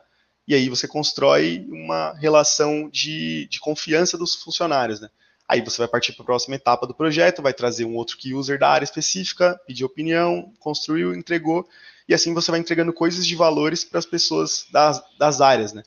e 0.47 0.55
aí 0.55 0.69
você 0.69 0.87
constrói 0.87 1.65
uma 1.69 2.13
relação 2.13 2.89
de, 2.89 3.47
de 3.47 3.59
confiança 3.59 4.17
dos 4.17 4.35
funcionários, 4.35 4.99
né? 4.99 5.09
Aí 5.47 5.61
você 5.61 5.77
vai 5.77 5.87
partir 5.87 6.13
para 6.13 6.23
a 6.23 6.25
próxima 6.25 6.55
etapa 6.55 6.87
do 6.87 6.93
projeto, 6.93 7.41
vai 7.41 7.53
trazer 7.53 7.85
um 7.85 7.95
outro 7.95 8.17
key 8.17 8.33
user 8.33 8.57
da 8.57 8.69
área 8.69 8.85
específica, 8.85 9.59
pedir 9.67 9.83
opinião, 9.83 10.51
construiu, 10.59 11.13
entregou, 11.13 11.67
e 12.07 12.13
assim 12.13 12.33
você 12.33 12.51
vai 12.51 12.59
entregando 12.59 12.93
coisas 12.93 13.25
de 13.25 13.35
valores 13.35 13.83
para 13.83 13.99
as 13.99 14.05
pessoas 14.05 14.65
das, 14.71 15.03
das 15.17 15.41
áreas, 15.41 15.73
né? 15.73 15.83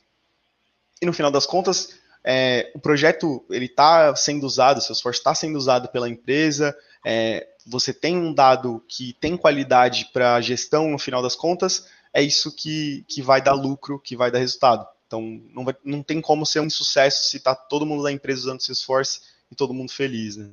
E 1.01 1.05
no 1.05 1.13
final 1.13 1.31
das 1.31 1.45
contas, 1.45 1.89
é, 2.23 2.71
o 2.73 2.79
projeto 2.79 3.45
ele 3.49 3.65
está 3.65 4.15
sendo 4.15 4.45
usado, 4.45 4.77
o 4.77 4.81
Salesforce 4.81 5.19
está 5.19 5.35
sendo 5.35 5.57
usado 5.57 5.89
pela 5.89 6.09
empresa, 6.09 6.75
é, 7.07 7.47
você 7.67 7.93
tem 7.93 8.17
um 8.17 8.33
dado 8.33 8.83
que 8.87 9.13
tem 9.21 9.37
qualidade 9.37 10.09
para 10.11 10.41
gestão 10.41 10.89
no 10.89 10.97
final 10.97 11.21
das 11.21 11.35
contas, 11.35 11.87
é 12.11 12.21
isso 12.23 12.53
que, 12.55 13.05
que 13.07 13.21
vai 13.21 13.39
dar 13.39 13.53
lucro, 13.53 13.99
que 13.99 14.17
vai 14.17 14.31
dar 14.31 14.39
resultado. 14.39 14.87
Então, 15.05 15.21
não, 15.53 15.63
vai, 15.63 15.75
não 15.85 16.01
tem 16.01 16.19
como 16.19 16.47
ser 16.47 16.61
um 16.61 16.69
sucesso 16.69 17.25
se 17.25 17.37
está 17.37 17.53
todo 17.53 17.85
mundo 17.85 18.01
da 18.01 18.11
empresa 18.11 18.41
usando 18.41 18.61
Salesforce 18.61 19.21
e 19.51 19.55
todo 19.55 19.73
mundo 19.73 19.91
feliz, 19.91 20.35
né? 20.35 20.49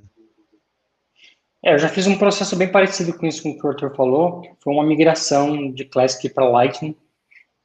É, 1.64 1.74
eu 1.74 1.78
já 1.78 1.88
fiz 1.88 2.06
um 2.06 2.18
processo 2.18 2.54
bem 2.54 2.70
parecido 2.70 3.16
com 3.16 3.24
isso 3.24 3.42
que 3.42 3.66
o 3.66 3.68
Arthur 3.68 3.94
falou. 3.94 4.42
Foi 4.60 4.74
uma 4.74 4.84
migração 4.84 5.70
de 5.70 5.84
Classic 5.84 6.28
para 6.28 6.48
Lightning. 6.48 6.94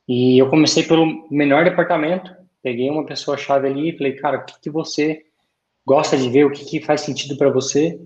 E 0.07 0.37
eu 0.37 0.49
comecei 0.49 0.83
pelo 0.83 1.27
menor 1.29 1.65
departamento. 1.65 2.31
Peguei 2.63 2.89
uma 2.89 3.05
pessoa-chave 3.05 3.67
ali 3.67 3.89
e 3.89 3.97
falei, 3.97 4.13
cara, 4.13 4.37
o 4.37 4.45
que, 4.45 4.59
que 4.61 4.69
você 4.69 5.25
gosta 5.85 6.15
de 6.15 6.29
ver? 6.29 6.45
O 6.45 6.51
que, 6.51 6.63
que 6.63 6.85
faz 6.85 7.01
sentido 7.01 7.35
para 7.37 7.49
você? 7.49 7.99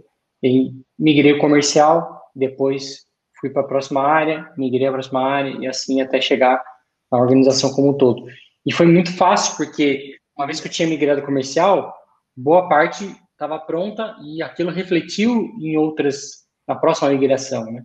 E 0.44 0.72
migrei 0.98 1.34
o 1.34 1.40
comercial. 1.40 2.22
Depois 2.36 3.06
fui 3.40 3.50
para 3.50 3.64
a 3.64 3.68
próxima 3.68 4.02
área, 4.02 4.52
migrei 4.58 4.88
a 4.88 4.92
próxima 4.92 5.22
área 5.22 5.50
e 5.60 5.68
assim 5.68 6.02
até 6.02 6.22
chegar 6.22 6.64
na 7.12 7.20
organização 7.20 7.72
como 7.74 7.90
um 7.90 7.98
todo. 7.98 8.26
E 8.66 8.72
foi 8.72 8.86
muito 8.86 9.16
fácil, 9.16 9.58
porque 9.58 10.18
uma 10.38 10.46
vez 10.46 10.60
que 10.60 10.68
eu 10.68 10.72
tinha 10.72 10.88
migrado 10.88 11.24
comercial, 11.24 11.94
boa 12.36 12.70
parte 12.70 13.16
estava 13.32 13.60
pronta 13.60 14.16
e 14.24 14.42
aquilo 14.42 14.70
refletiu 14.70 15.52
em 15.60 15.76
outras, 15.76 16.46
na 16.68 16.76
próxima 16.76 17.10
migração, 17.10 17.66
né? 17.66 17.84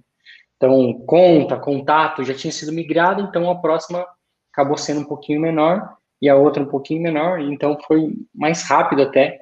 Então, 0.57 1.05
conta, 1.07 1.59
contato 1.59 2.25
já 2.25 2.35
tinha 2.35 2.53
sido 2.53 2.73
migrado, 2.73 3.23
então 3.23 3.51
a 3.51 3.61
próxima 3.61 4.07
acabou 4.53 4.77
sendo 4.77 5.01
um 5.01 5.05
pouquinho 5.05 5.41
menor 5.41 5.97
e 6.21 6.29
a 6.29 6.37
outra 6.37 6.63
um 6.63 6.67
pouquinho 6.67 7.03
menor, 7.03 7.41
então 7.41 7.79
foi 7.87 8.15
mais 8.35 8.63
rápido 8.63 9.03
até. 9.03 9.41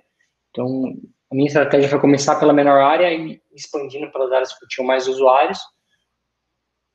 Então, 0.50 0.96
A 1.34 1.36
minha 1.36 1.48
estratégia 1.48 1.88
foi 1.88 1.98
começar 1.98 2.36
pela 2.36 2.52
menor 2.52 2.80
área 2.80 3.12
e 3.12 3.42
expandindo 3.52 4.08
pelas 4.12 4.30
áreas 4.30 4.56
que 4.56 4.68
tinham 4.68 4.86
mais 4.86 5.08
usuários, 5.08 5.58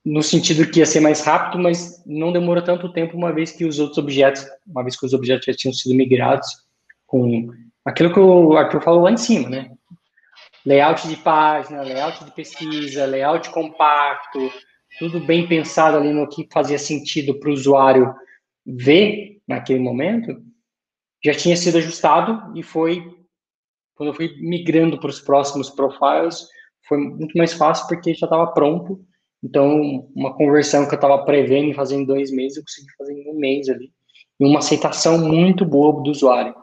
no 0.05 0.23
sentido 0.23 0.65
que 0.71 0.79
ia 0.79 0.85
ser 0.85 1.01
mais 1.01 1.19
rápido, 1.25 1.61
mas 1.61 2.01
não 2.05 2.31
demorou 2.31 2.63
tanto 2.63 2.93
tempo, 2.93 3.17
uma 3.17 3.33
vez 3.33 3.51
que 3.51 3.65
os 3.65 3.79
outros 3.79 3.97
objetos, 3.97 4.45
uma 4.65 4.81
vez 4.81 4.97
que 4.97 5.05
os 5.05 5.13
objetos 5.13 5.45
já 5.45 5.53
tinham 5.53 5.73
sido 5.73 5.93
migrados 5.93 6.47
com 7.05 7.49
aquilo 7.83 8.13
que 8.13 8.19
o 8.19 8.55
Arthur 8.55 8.81
falou 8.81 9.01
lá 9.01 9.11
em 9.11 9.17
cima, 9.17 9.49
né? 9.49 9.71
Layout 10.65 11.05
de 11.09 11.17
página, 11.17 11.81
layout 11.81 12.23
de 12.23 12.31
pesquisa, 12.31 13.05
layout 13.05 13.49
compacto, 13.49 14.49
tudo 14.99 15.19
bem 15.19 15.49
pensado 15.49 15.97
ali 15.97 16.13
no 16.13 16.29
que 16.29 16.47
fazia 16.49 16.79
sentido 16.79 17.37
para 17.41 17.49
o 17.49 17.53
usuário 17.53 18.15
ver 18.65 19.41
naquele 19.45 19.79
momento, 19.79 20.41
já 21.21 21.33
tinha 21.33 21.57
sido 21.57 21.77
ajustado 21.77 22.57
e 22.57 22.63
foi 22.63 23.18
quando 23.99 24.11
eu 24.11 24.13
fui 24.13 24.33
migrando 24.39 24.97
para 24.97 25.09
os 25.09 25.19
próximos 25.19 25.69
profiles, 25.69 26.47
foi 26.87 26.97
muito 26.97 27.37
mais 27.37 27.51
fácil 27.51 27.85
porque 27.89 28.13
já 28.13 28.27
estava 28.27 28.47
pronto. 28.47 29.05
Então, 29.43 30.09
uma 30.15 30.33
conversão 30.37 30.87
que 30.87 30.93
eu 30.93 30.95
estava 30.95 31.25
prevendo 31.25 31.75
fazer 31.75 31.97
em 31.97 32.05
dois 32.05 32.31
meses, 32.31 32.55
eu 32.55 32.63
consegui 32.63 32.87
fazer 32.97 33.13
em 33.13 33.29
um 33.29 33.37
mês 33.37 33.67
ali. 33.67 33.91
E 34.39 34.45
uma 34.45 34.59
aceitação 34.59 35.17
muito 35.17 35.65
boa 35.65 36.01
do 36.01 36.11
usuário. 36.11 36.55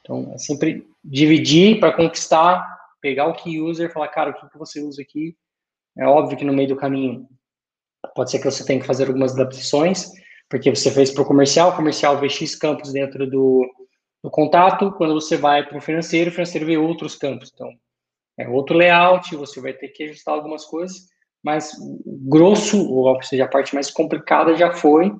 Então, 0.00 0.32
é 0.32 0.38
sempre 0.38 0.86
dividir 1.04 1.78
para 1.78 1.92
conquistar, 1.92 2.66
pegar 2.98 3.26
o 3.26 3.34
key 3.34 3.60
user 3.60 3.92
falar, 3.92 4.08
cara, 4.08 4.30
o 4.30 4.34
que, 4.34 4.48
que 4.48 4.58
você 4.58 4.80
usa 4.80 5.02
aqui? 5.02 5.36
É 5.98 6.06
óbvio 6.06 6.38
que 6.38 6.46
no 6.46 6.54
meio 6.54 6.68
do 6.68 6.76
caminho 6.76 7.28
pode 8.14 8.30
ser 8.30 8.38
que 8.38 8.50
você 8.50 8.64
tenha 8.64 8.80
que 8.80 8.86
fazer 8.86 9.06
algumas 9.06 9.34
adaptações, 9.34 10.10
porque 10.48 10.74
você 10.74 10.90
fez 10.90 11.10
para 11.10 11.22
o 11.24 11.26
comercial, 11.26 11.72
o 11.72 11.76
comercial 11.76 12.16
vê 12.16 12.30
X 12.30 12.54
campos 12.54 12.90
dentro 12.90 13.28
do, 13.28 13.70
do 14.22 14.30
contato, 14.30 14.92
quando 14.92 15.14
você 15.14 15.36
vai 15.36 15.66
para 15.66 15.78
o 15.78 15.80
financeiro, 15.80 16.30
o 16.30 16.32
financeiro 16.32 16.66
vê 16.66 16.76
outros 16.76 17.16
campos. 17.16 17.50
Então, 17.52 17.70
é 18.38 18.48
outro 18.48 18.76
layout, 18.76 19.34
você 19.36 19.60
vai 19.60 19.72
ter 19.72 19.88
que 19.88 20.04
ajustar 20.04 20.34
algumas 20.34 20.64
coisas, 20.64 21.08
mas 21.42 21.72
o 21.78 22.18
grosso, 22.28 22.88
ou 22.90 23.22
seja, 23.22 23.44
a 23.44 23.48
parte 23.48 23.74
mais 23.74 23.90
complicada 23.90 24.54
já 24.56 24.72
foi, 24.72 25.12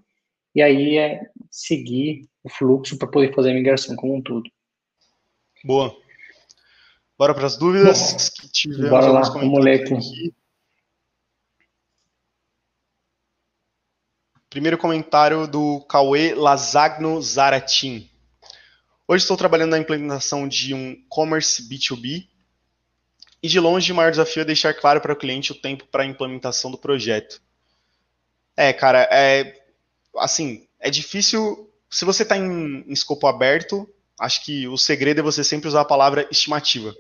e 0.55 0.61
aí 0.63 0.99
é 0.99 1.21
seguir 1.51 2.29
o 2.43 2.49
fluxo 2.49 2.99
para 2.99 3.09
poder 3.09 3.35
fazer 3.35 3.51
a 3.51 3.55
migração 3.55 3.97
como 3.97 4.17
um 4.17 4.23
todo. 4.23 4.51
Boa. 5.65 5.95
Bora 7.19 7.35
para 7.35 7.47
as 7.47 7.57
dúvidas 7.57 8.13
Bom, 8.13 8.19
que 8.41 8.53
tivemos 8.53 8.91
bora 8.91 9.09
lá, 9.09 9.21
vamos 9.21 9.63
ler 9.63 9.83
aqui. 9.83 9.95
aqui. 9.95 10.35
Primeiro 14.49 14.77
comentário 14.77 15.47
do 15.47 15.81
Cauê 15.83 16.35
Lazagno 16.35 17.23
Zaratin. 17.23 18.10
Hoje 19.13 19.25
estou 19.25 19.37
trabalhando 19.37 19.71
na 19.73 19.79
implementação 19.79 20.47
de 20.47 20.73
um 20.73 20.95
commerce 21.09 21.69
B2B 21.69 22.29
e 23.43 23.49
de 23.49 23.59
longe 23.59 23.91
o 23.91 23.95
maior 23.97 24.13
desafio 24.13 24.43
é 24.43 24.45
deixar 24.45 24.73
claro 24.73 25.01
para 25.01 25.13
o 25.13 25.17
cliente 25.17 25.51
o 25.51 25.55
tempo 25.57 25.85
para 25.89 26.05
a 26.05 26.07
implementação 26.07 26.71
do 26.71 26.79
projeto. 26.79 27.43
É, 28.57 28.73
cara, 28.73 29.09
é 29.11 29.65
assim, 30.17 30.65
é 30.79 30.89
difícil. 30.91 31.69
Se 31.91 32.05
você 32.05 32.23
está 32.23 32.37
em, 32.37 32.85
em 32.87 32.93
escopo 32.93 33.27
aberto, 33.27 33.93
acho 34.17 34.45
que 34.45 34.69
o 34.69 34.79
segredo 34.79 35.19
é 35.19 35.25
você 35.25 35.43
sempre 35.43 35.67
usar 35.67 35.81
a 35.81 35.85
palavra 35.85 36.29
estimativa. 36.31 36.95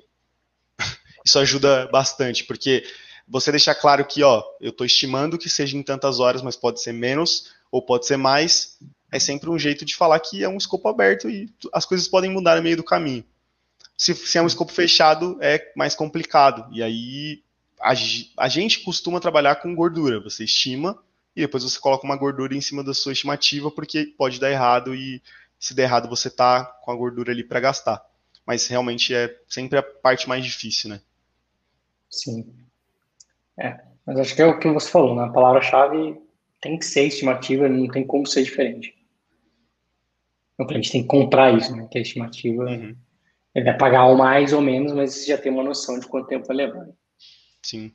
Isso 1.25 1.38
ajuda 1.38 1.87
bastante, 1.92 2.42
porque 2.42 2.83
você 3.29 3.53
deixar 3.53 3.77
claro 3.77 4.05
que, 4.05 4.25
ó, 4.25 4.42
eu 4.61 4.70
estou 4.70 4.85
estimando 4.85 5.38
que 5.38 5.49
seja 5.49 5.77
em 5.77 5.83
tantas 5.85 6.18
horas, 6.18 6.42
mas 6.42 6.57
pode 6.57 6.83
ser 6.83 6.92
menos 6.92 7.53
ou 7.70 7.81
pode 7.81 8.05
ser 8.05 8.16
mais, 8.16 8.81
é 9.11 9.18
sempre 9.18 9.51
um 9.51 9.59
jeito 9.59 9.85
de 9.85 9.94
falar 9.94 10.20
que 10.20 10.42
é 10.44 10.49
um 10.49 10.57
escopo 10.57 10.88
aberto 10.88 11.29
e 11.29 11.53
as 11.73 11.85
coisas 11.85 12.07
podem 12.07 12.31
mudar 12.31 12.57
no 12.57 12.62
meio 12.62 12.77
do 12.77 12.85
caminho. 12.85 13.25
Se, 13.96 14.14
se 14.14 14.38
é 14.38 14.42
um 14.42 14.46
escopo 14.46 14.73
fechado, 14.73 15.37
é 15.40 15.73
mais 15.77 15.94
complicado. 15.94 16.66
E 16.73 16.83
aí 16.83 17.42
a, 17.81 17.92
a, 18.37 18.49
gente 18.49 18.81
costuma 18.81 19.20
trabalhar 19.20 19.57
com 19.57 19.75
gordura. 19.75 20.20
Você 20.20 20.44
estima 20.44 20.99
e 21.35 21.40
depois 21.42 21.64
você 21.64 21.79
coloca 21.79 22.05
uma 22.05 22.16
gordura 22.16 22.55
em 22.55 22.61
cima 22.61 22.85
da 22.85 22.94
sua 22.94 23.12
estimativa, 23.12 23.70
porque 23.70 24.07
pode 24.16 24.38
dar 24.38 24.51
errado 24.51 24.94
e 24.94 25.20
se 25.59 25.75
der 25.75 25.83
errado 25.83 26.09
você 26.09 26.31
tá 26.31 26.64
com 26.64 26.90
a 26.90 26.96
gordura 26.96 27.33
ali 27.33 27.44
para 27.44 27.61
gastar. 27.61 28.03
Mas 28.46 28.66
realmente 28.66 29.14
é 29.14 29.37
sempre 29.49 29.79
a 29.79 29.83
parte 29.83 30.29
mais 30.29 30.44
difícil, 30.44 30.90
né? 30.90 31.01
Sim. 32.09 32.53
É, 33.59 33.81
mas 34.07 34.18
acho 34.18 34.35
que 34.35 34.42
é 34.42 34.46
o 34.46 34.59
que 34.59 34.68
você 34.70 34.90
falou, 34.90 35.14
né? 35.14 35.25
A 35.25 35.29
palavra-chave 35.29 36.20
tem 36.61 36.79
que 36.79 36.85
ser 36.85 37.05
estimativa, 37.05 37.68
não 37.68 37.88
tem 37.88 38.07
como 38.07 38.27
ser 38.27 38.42
diferente. 38.42 38.94
O 40.61 40.66
cliente 40.66 40.92
tem 40.92 41.01
que 41.01 41.09
comprar 41.09 41.57
isso, 41.57 41.75
né? 41.75 41.88
Que 41.90 41.99
a 41.99 42.03
estimativa 42.03 42.64
uhum. 42.64 42.94
ele 43.55 43.64
vai 43.64 43.79
pagar 43.79 44.05
ou 44.07 44.16
mais 44.16 44.53
ou 44.53 44.61
menos, 44.61 44.92
mas 44.92 45.14
você 45.14 45.29
já 45.29 45.38
tem 45.38 45.51
uma 45.51 45.64
noção 45.64 45.99
de 45.99 46.07
quanto 46.07 46.29
tempo 46.29 46.46
vai 46.46 46.57
levar. 46.57 46.87
Sim. 47.62 47.90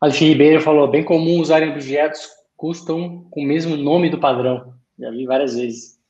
Alexandre 0.00 0.28
Ribeiro 0.28 0.62
falou: 0.62 0.88
bem 0.88 1.04
comum 1.04 1.38
usarem 1.38 1.70
objetos 1.70 2.26
custom 2.56 3.28
com 3.30 3.42
o 3.42 3.46
mesmo 3.46 3.76
nome 3.76 4.08
do 4.08 4.18
padrão. 4.18 4.72
Já 4.98 5.10
vi 5.10 5.26
várias 5.26 5.56
vezes. 5.56 6.00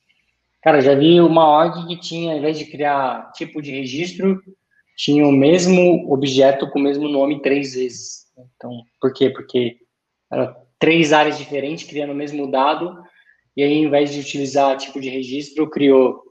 Cara, 0.63 0.81
já 0.81 0.95
vi 0.95 1.21
uma 1.21 1.49
org 1.49 1.89
que 1.89 1.99
tinha, 1.99 2.33
ao 2.33 2.39
invés 2.39 2.57
de 2.57 2.67
criar 2.67 3.33
tipo 3.33 3.61
de 3.61 3.73
registro, 3.73 4.41
tinha 4.97 5.27
o 5.27 5.33
mesmo 5.33 6.13
objeto 6.13 6.71
com 6.71 6.79
o 6.79 6.83
mesmo 6.83 7.09
nome 7.09 7.43
três 7.43 7.75
vezes. 7.75 8.27
Então, 8.55 8.83
por 9.01 9.13
quê? 9.13 9.31
Porque 9.31 9.79
era 10.31 10.55
três 10.79 11.13
áreas 11.13 11.37
diferentes 11.37 11.89
criando 11.89 12.13
o 12.13 12.17
mesmo 12.17 12.49
dado 12.49 12.97
e 13.57 13.63
aí, 13.63 13.79
ao 13.79 13.85
invés 13.85 14.13
de 14.13 14.21
utilizar 14.21 14.77
tipo 14.77 15.01
de 15.01 15.09
registro, 15.09 15.69
criou 15.69 16.23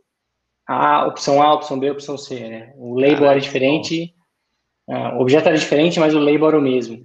a 0.67 1.07
opção 1.07 1.41
A, 1.41 1.53
opção 1.53 1.79
B, 1.79 1.89
opção 1.89 2.17
C, 2.17 2.47
né? 2.47 2.73
O 2.77 2.99
label 2.99 3.27
ah, 3.27 3.31
era 3.31 3.41
diferente, 3.41 4.13
ah, 4.87 5.17
o 5.17 5.21
objeto 5.21 5.47
era 5.47 5.57
diferente, 5.57 5.99
mas 5.99 6.13
o 6.13 6.19
label 6.19 6.47
era 6.47 6.59
o 6.59 6.61
mesmo. 6.61 7.03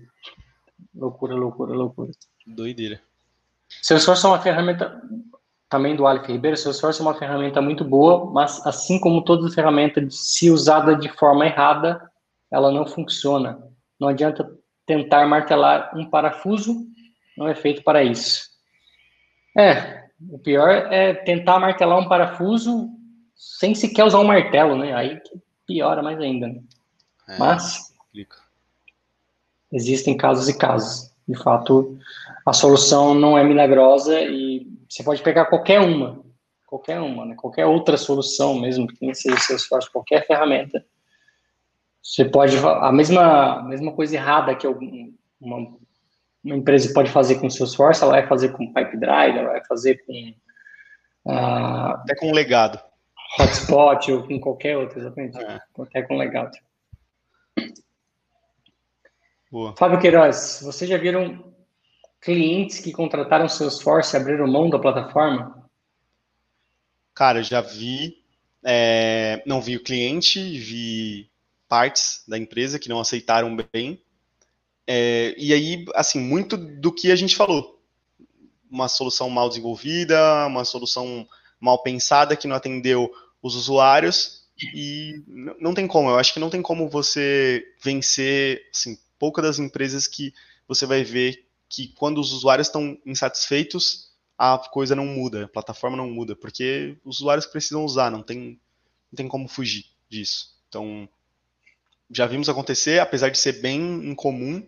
Loucura, 0.94 1.34
loucura, 1.34 1.72
loucura. 1.74 2.12
Doideira. 2.46 3.00
Salesforce 3.82 4.24
é 4.24 4.28
uma 4.28 4.40
ferramenta, 4.40 5.02
também 5.68 5.96
do 5.96 6.06
Aleph 6.06 6.28
Ribeiro, 6.28 6.56
Salesforce 6.56 7.00
é 7.00 7.02
uma 7.02 7.18
ferramenta 7.18 7.60
muito 7.60 7.84
boa, 7.84 8.30
mas 8.30 8.64
assim 8.66 9.00
como 9.00 9.24
toda 9.24 9.50
ferramenta, 9.50 10.06
se 10.10 10.50
usada 10.50 10.94
de 10.94 11.08
forma 11.08 11.46
errada, 11.46 12.00
ela 12.50 12.70
não 12.70 12.86
funciona. 12.86 13.58
Não 13.98 14.08
adianta 14.08 14.48
tentar 14.86 15.26
martelar 15.26 15.90
um 15.96 16.08
parafuso, 16.08 16.76
não 17.36 17.48
é 17.48 17.54
feito 17.54 17.82
para 17.82 18.04
isso. 18.04 18.44
É, 19.56 20.03
o 20.30 20.38
pior 20.38 20.70
é 20.92 21.14
tentar 21.14 21.58
martelar 21.58 21.98
um 21.98 22.08
parafuso 22.08 22.90
sem 23.34 23.74
sequer 23.74 24.04
usar 24.04 24.18
um 24.18 24.24
martelo, 24.24 24.76
né? 24.76 24.94
Aí 24.94 25.20
piora 25.66 26.02
mais 26.02 26.18
ainda. 26.20 26.48
Né? 26.48 26.62
É, 27.28 27.38
Mas 27.38 27.92
existem 29.72 30.16
casos 30.16 30.48
e 30.48 30.56
casos. 30.56 31.12
De 31.26 31.36
fato, 31.36 31.98
a 32.44 32.52
solução 32.52 33.14
não 33.14 33.36
é 33.36 33.42
milagrosa 33.42 34.20
e 34.20 34.66
você 34.88 35.02
pode 35.02 35.22
pegar 35.22 35.46
qualquer 35.46 35.80
uma, 35.80 36.22
qualquer 36.66 37.00
uma, 37.00 37.24
né? 37.24 37.34
qualquer 37.34 37.64
outra 37.64 37.96
solução, 37.96 38.60
mesmo 38.60 38.86
que 38.86 38.98
nem 39.00 39.14
seja 39.14 39.38
Salesforce, 39.38 39.90
qualquer 39.90 40.26
ferramenta. 40.26 40.84
Você 42.02 42.26
pode 42.26 42.58
a 42.58 42.92
mesma 42.92 43.60
a 43.60 43.62
mesma 43.62 43.92
coisa 43.92 44.14
errada 44.14 44.54
que 44.54 44.66
uma 45.40 45.74
uma 46.44 46.56
empresa 46.56 46.92
pode 46.92 47.10
fazer 47.10 47.36
com 47.36 47.48
Salesforce, 47.48 48.02
ela 48.02 48.12
vai 48.12 48.26
fazer 48.26 48.50
com 48.50 48.72
Pipedrive, 48.72 49.38
ela 49.38 49.52
vai 49.52 49.64
fazer 49.64 50.04
com... 50.04 50.34
Uh, 51.24 51.94
Até 52.02 52.14
com 52.16 52.32
legado. 52.32 52.78
Hotspot 53.40 54.12
ou 54.12 54.26
com 54.26 54.38
qualquer 54.38 54.76
outro, 54.76 54.98
exatamente. 54.98 55.38
É. 55.38 55.60
Até 55.78 56.02
com 56.02 56.16
legado. 56.16 56.56
Boa. 59.50 59.74
Fábio 59.76 60.00
Queiroz, 60.00 60.60
vocês 60.62 60.90
já 60.90 60.98
viram 60.98 61.54
clientes 62.20 62.80
que 62.80 62.92
contrataram 62.92 63.48
Salesforce 63.48 64.14
e 64.14 64.20
abriram 64.20 64.46
mão 64.46 64.68
da 64.68 64.78
plataforma? 64.78 65.64
Cara, 67.14 67.42
já 67.42 67.60
vi. 67.60 68.22
É, 68.64 69.42
não 69.46 69.60
vi 69.60 69.76
o 69.76 69.82
cliente, 69.82 70.40
vi 70.58 71.30
partes 71.68 72.24
da 72.26 72.36
empresa 72.36 72.78
que 72.78 72.88
não 72.88 72.98
aceitaram 72.98 73.56
bem. 73.72 74.02
É, 74.86 75.34
e 75.38 75.52
aí, 75.52 75.84
assim, 75.94 76.20
muito 76.20 76.56
do 76.56 76.92
que 76.92 77.10
a 77.10 77.16
gente 77.16 77.36
falou. 77.36 77.80
Uma 78.70 78.88
solução 78.88 79.30
mal 79.30 79.48
desenvolvida, 79.48 80.46
uma 80.46 80.64
solução 80.64 81.26
mal 81.60 81.82
pensada 81.82 82.36
que 82.36 82.46
não 82.46 82.56
atendeu 82.56 83.12
os 83.42 83.54
usuários 83.54 84.44
e 84.74 85.22
não 85.58 85.74
tem 85.74 85.86
como. 85.86 86.10
Eu 86.10 86.18
acho 86.18 86.32
que 86.32 86.40
não 86.40 86.50
tem 86.50 86.62
como 86.62 86.88
você 86.88 87.64
vencer, 87.82 88.68
assim, 88.72 88.98
poucas 89.18 89.44
das 89.44 89.58
empresas 89.58 90.06
que 90.06 90.32
você 90.66 90.86
vai 90.86 91.04
ver 91.04 91.46
que 91.68 91.88
quando 91.88 92.18
os 92.18 92.32
usuários 92.32 92.68
estão 92.68 92.96
insatisfeitos, 93.04 94.10
a 94.38 94.58
coisa 94.58 94.94
não 94.94 95.06
muda, 95.06 95.44
a 95.44 95.48
plataforma 95.48 95.96
não 95.96 96.10
muda, 96.10 96.36
porque 96.36 96.96
os 97.04 97.16
usuários 97.20 97.46
precisam 97.46 97.84
usar, 97.84 98.10
não 98.10 98.22
tem, 98.22 98.60
não 99.10 99.16
tem 99.16 99.28
como 99.28 99.48
fugir 99.48 99.86
disso. 100.08 100.54
Então, 100.68 101.08
já 102.10 102.26
vimos 102.26 102.48
acontecer, 102.48 103.00
apesar 103.00 103.28
de 103.30 103.38
ser 103.38 103.60
bem 103.60 103.80
incomum, 104.08 104.66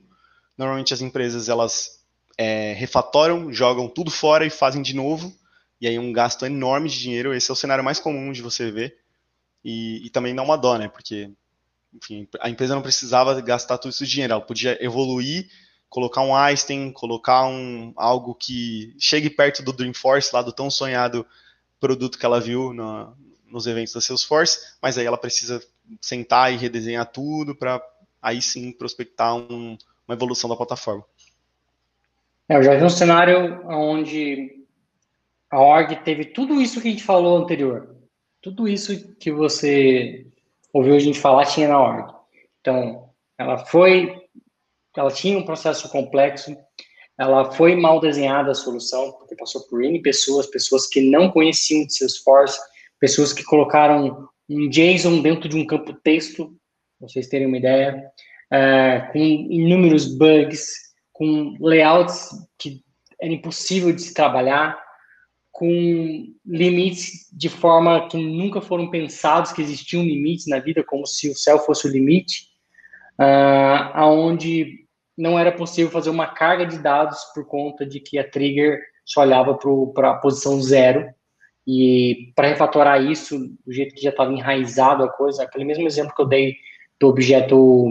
Normalmente 0.57 0.95
as 0.95 1.01
empresas 1.01 1.49
elas 1.49 2.05
é, 2.39 2.73
refatoram, 2.75 3.53
jogam 3.53 3.89
tudo 3.89 4.11
fora 4.11 4.47
e 4.47 4.51
fazem 4.51 4.83
de 4.83 4.95
novo, 4.95 5.35
e 5.81 5.87
aí 5.87 5.99
um 5.99 6.13
gasto 6.13 6.47
enorme 6.47 6.89
de 6.89 6.99
dinheiro. 6.99 7.35
Esse 7.35 7.51
é 7.51 7.53
o 7.53 7.57
cenário 7.57 7.85
mais 7.85 8.01
comum 8.01 8.33
de 8.33 8.43
você 8.43 8.71
ver. 8.71 8.99
e, 9.67 10.07
e 10.07 10.11
também 10.11 10.33
dá 10.33 10.43
uma 10.45 10.57
dó, 10.57 10.79
né? 10.79 10.87
Porque, 10.89 11.29
enfim, 11.93 12.29
a 12.41 12.49
empresa 12.49 12.75
não 12.75 12.83
precisava 12.83 13.41
gastar 13.41 13.79
todo 13.79 13.91
esse 13.91 14.07
dinheiro, 14.07 14.33
ela 14.35 14.41
podia 14.41 14.79
evoluir, 14.85 15.49
colocar 15.89 16.21
um 16.21 16.37
Einstein, 16.37 16.93
colocar 16.93 17.47
um, 17.47 17.93
algo 17.97 18.33
que 18.35 18.95
chegue 18.99 19.29
perto 19.29 19.63
do 19.65 19.73
Dreamforce, 19.73 20.31
lá 20.33 20.41
do 20.41 20.53
tão 20.53 20.71
sonhado 20.71 21.27
produto 21.81 22.17
que 22.17 22.25
ela 22.25 22.41
viu 22.41 22.73
no, 22.73 23.17
nos 23.47 23.67
eventos 23.67 23.93
da 23.93 24.01
Salesforce, 24.01 24.77
mas 24.81 24.97
aí 24.97 25.05
ela 25.05 25.19
precisa 25.19 25.61
sentar 26.01 26.53
e 26.53 26.57
redesenhar 26.57 27.07
tudo 27.07 27.55
para 27.55 27.83
aí 28.23 28.41
sim 28.41 28.71
prospectar 28.71 29.35
um, 29.35 29.77
uma 30.07 30.15
evolução 30.15 30.49
da 30.49 30.57
plataforma. 30.57 31.05
É, 32.49 32.57
eu 32.57 32.63
já 32.63 32.77
vi 32.77 32.85
um 32.85 32.91
cenário 32.91 33.67
onde 33.69 34.65
a 35.51 35.61
org 35.61 35.97
teve 36.05 36.27
tudo 36.27 36.61
isso 36.61 36.81
que 36.81 36.89
a 36.89 36.91
gente 36.91 37.03
falou 37.03 37.39
anterior. 37.39 37.97
Tudo 38.41 38.69
isso 38.69 39.17
que 39.17 39.33
você 39.33 40.27
ouviu 40.73 40.95
a 40.95 40.99
gente 40.99 41.19
falar 41.19 41.47
tinha 41.47 41.69
na 41.69 41.81
org. 41.81 42.15
Então, 42.61 43.11
ela 43.39 43.59
foi, 43.59 44.15
ela 44.97 45.11
tinha 45.11 45.39
um 45.39 45.45
processo 45.45 45.89
complexo, 45.89 46.57
ela 47.19 47.51
foi 47.53 47.75
mal 47.75 48.01
desenhada 48.01 48.51
a 48.51 48.55
solução, 48.55 49.13
porque 49.13 49.35
passou 49.35 49.63
por 49.69 49.83
N 49.83 50.01
pessoas, 50.03 50.47
pessoas 50.47 50.87
que 50.87 51.01
não 51.01 51.31
conheciam 51.31 51.87
de 51.87 51.97
Salesforce, 51.97 52.59
pessoas 53.01 53.33
que 53.33 53.43
colocaram 53.43 54.29
um 54.49 54.69
JSON 54.69 55.23
dentro 55.23 55.49
de 55.49 55.57
um 55.57 55.67
campo 55.67 55.93
texto, 55.95 56.55
vocês 57.01 57.27
terem 57.29 57.47
uma 57.47 57.59
ideia, 57.59 58.11
é, 58.51 59.09
com 59.13 59.19
inúmeros 59.19 60.07
bugs, 60.17 60.67
com 61.13 61.57
layouts 61.61 62.31
que 62.59 62.83
era 63.21 63.33
impossível 63.33 63.93
de 63.93 64.03
se 64.03 64.15
trabalhar, 64.15 64.79
com 65.51 66.27
limites 66.45 67.31
de 67.33 67.49
forma 67.49 68.09
que 68.09 68.19
nunca 68.19 68.61
foram 68.61 68.91
pensados 68.91 69.53
que 69.53 69.63
existiam 69.63 70.03
limites 70.03 70.47
na 70.47 70.59
vida, 70.59 70.85
como 70.85 71.07
se 71.07 71.31
o 71.31 71.35
céu 71.35 71.59
fosse 71.59 71.89
o 71.89 71.91
limite, 71.91 72.49
uh, 73.19 73.91
aonde 73.95 74.85
não 75.17 75.39
era 75.39 75.51
possível 75.51 75.91
fazer 75.91 76.11
uma 76.11 76.27
carga 76.27 76.67
de 76.67 76.79
dados 76.79 77.19
por 77.35 77.47
conta 77.47 77.87
de 77.87 78.01
que 78.01 78.19
a 78.19 78.29
trigger 78.29 78.81
só 79.03 79.23
olhava 79.23 79.59
para 79.95 80.11
a 80.11 80.19
posição 80.19 80.61
zero, 80.61 81.09
e 81.67 82.33
para 82.37 82.49
refatorar 82.49 83.03
isso, 83.03 83.39
do 83.67 83.73
jeito 83.73 83.95
que 83.95 84.03
já 84.03 84.11
estava 84.11 84.33
enraizado 84.33 85.03
a 85.03 85.09
coisa, 85.09 85.43
aquele 85.43 85.65
mesmo 85.65 85.87
exemplo 85.87 86.15
que 86.15 86.23
eu 86.23 86.27
dei 86.27 86.55
do 87.01 87.09
objeto 87.09 87.89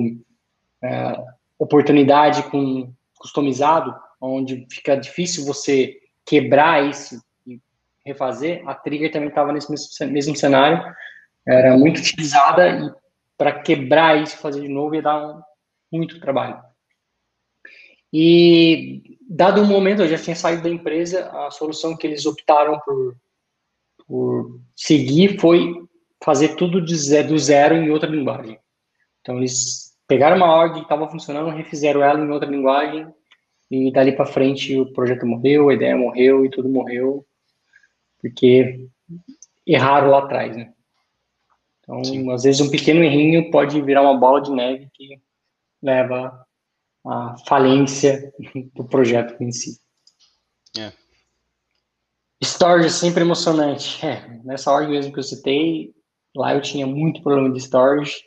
uh, 0.86 1.26
oportunidade 1.58 2.44
com 2.44 2.94
customizado, 3.18 3.96
onde 4.22 4.68
fica 4.70 4.96
difícil 4.96 5.46
você 5.46 5.98
quebrar 6.26 6.86
isso 6.86 7.22
e 7.46 7.60
refazer, 8.06 8.68
a 8.68 8.74
Trigger 8.74 9.12
também 9.12 9.30
estava 9.30 9.52
nesse 9.52 9.72
mesmo 10.06 10.36
cenário, 10.36 10.84
era 11.48 11.78
muito 11.78 12.00
utilizada 12.00 12.68
e 12.70 12.92
para 13.38 13.60
quebrar 13.60 14.22
isso, 14.22 14.38
fazer 14.38 14.62
de 14.62 14.70
novo, 14.70 14.96
ia 14.96 15.02
dar 15.02 15.22
um, 15.22 15.42
muito 15.92 16.20
trabalho. 16.20 16.62
E, 18.12 19.18
dado 19.30 19.62
um 19.62 19.66
momento, 19.66 20.02
eu 20.02 20.08
já 20.08 20.18
tinha 20.18 20.36
saído 20.36 20.64
da 20.64 20.70
empresa, 20.70 21.30
a 21.30 21.52
solução 21.52 21.98
que 21.98 22.08
eles 22.08 22.26
optaram 22.26 22.80
por, 22.80 23.18
por 24.08 24.62
seguir 24.76 25.40
foi 25.40 25.86
fazer 26.24 26.56
tudo 26.56 26.84
de 26.84 26.96
zero, 26.96 27.28
do 27.30 27.38
zero 27.38 27.76
em 27.76 27.90
outra 27.92 28.10
linguagem. 28.10 28.58
Então, 29.20 29.38
eles 29.38 29.85
pegaram 30.08 30.38
uma 30.38 30.56
org 30.56 30.76
que 30.76 30.82
estava 30.82 31.10
funcionando, 31.10 31.56
refizeram 31.56 32.04
ela 32.04 32.20
em 32.20 32.30
outra 32.30 32.50
linguagem, 32.50 33.08
e 33.70 33.92
dali 33.92 34.12
para 34.12 34.26
frente 34.26 34.78
o 34.80 34.92
projeto 34.94 35.26
morreu, 35.26 35.70
a 35.70 35.74
ideia 35.74 35.98
morreu 35.98 36.46
e 36.46 36.50
tudo 36.50 36.70
morreu, 36.70 37.26
porque 38.22 38.88
erraram 39.66 40.10
lá 40.10 40.20
atrás, 40.20 40.56
né? 40.56 40.72
Então, 41.80 42.04
Sim. 42.04 42.32
às 42.32 42.44
vezes 42.44 42.62
um 42.62 42.70
pequeno 42.70 43.04
errinho 43.04 43.52
pode 43.52 43.80
virar 43.82 44.02
uma 44.02 44.18
bola 44.18 44.42
de 44.42 44.52
neve 44.52 44.90
que 44.94 45.20
leva 45.82 46.46
à 47.06 47.36
falência 47.48 48.34
do 48.74 48.84
projeto 48.84 49.42
em 49.42 49.52
si. 49.52 49.80
É. 50.78 50.92
Storage 52.44 52.88
é 52.88 52.90
sempre 52.90 53.22
emocionante. 53.22 54.04
É, 54.06 54.28
nessa 54.44 54.72
org 54.72 54.90
mesmo 54.90 55.14
que 55.14 55.20
eu 55.20 55.24
citei, 55.24 55.94
lá 56.36 56.54
eu 56.54 56.62
tinha 56.62 56.86
muito 56.86 57.22
problema 57.22 57.52
de 57.52 57.60
storage. 57.60 58.24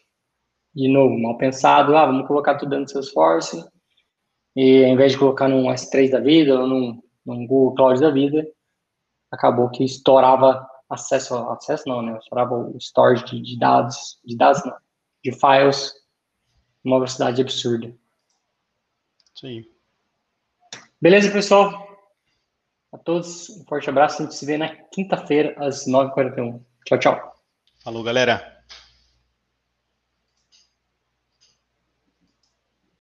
De 0.79 0.87
novo, 0.87 1.19
mal 1.19 1.37
pensado, 1.37 1.97
ah, 1.97 2.07
vamos 2.07 2.29
colocar 2.29 2.55
tudo 2.55 2.71
dentro 2.71 2.85
do 2.85 2.91
Salesforce 2.93 3.69
e 4.55 4.85
ao 4.85 4.93
invés 4.93 5.11
de 5.11 5.19
colocar 5.19 5.49
num 5.49 5.65
S3 5.65 6.09
da 6.09 6.21
vida 6.21 6.57
ou 6.57 6.69
num, 6.69 7.03
num 7.27 7.45
Google 7.49 7.75
Cloud 7.75 8.01
da 8.01 8.11
vida, 8.11 8.47
acabou 9.29 9.69
que 9.71 9.83
estourava 9.83 10.65
acesso, 10.89 11.35
acesso 11.51 11.89
não, 11.89 12.01
né? 12.01 12.17
Estourava 12.19 12.55
o 12.55 12.77
storage 12.79 13.25
de, 13.25 13.43
de 13.43 13.59
dados, 13.59 14.21
de 14.25 14.37
dados 14.37 14.65
não, 14.65 14.77
de 15.25 15.33
files, 15.33 15.95
uma 16.85 16.99
velocidade 16.99 17.43
absurda. 17.43 17.93
Sim. 19.35 19.65
Beleza, 21.03 21.33
pessoal? 21.33 21.89
A 22.93 22.99
todos, 22.99 23.51
um 23.51 23.65
forte 23.65 23.91
abraço. 23.91 24.23
A 24.23 24.27
gente 24.27 24.37
se 24.37 24.47
vê 24.47 24.57
na 24.57 24.69
quinta-feira, 24.69 25.57
às 25.59 25.89
9h41. 25.89 26.63
Tchau, 26.85 26.99
tchau. 27.01 27.35
Falou, 27.83 28.05
galera. 28.05 28.58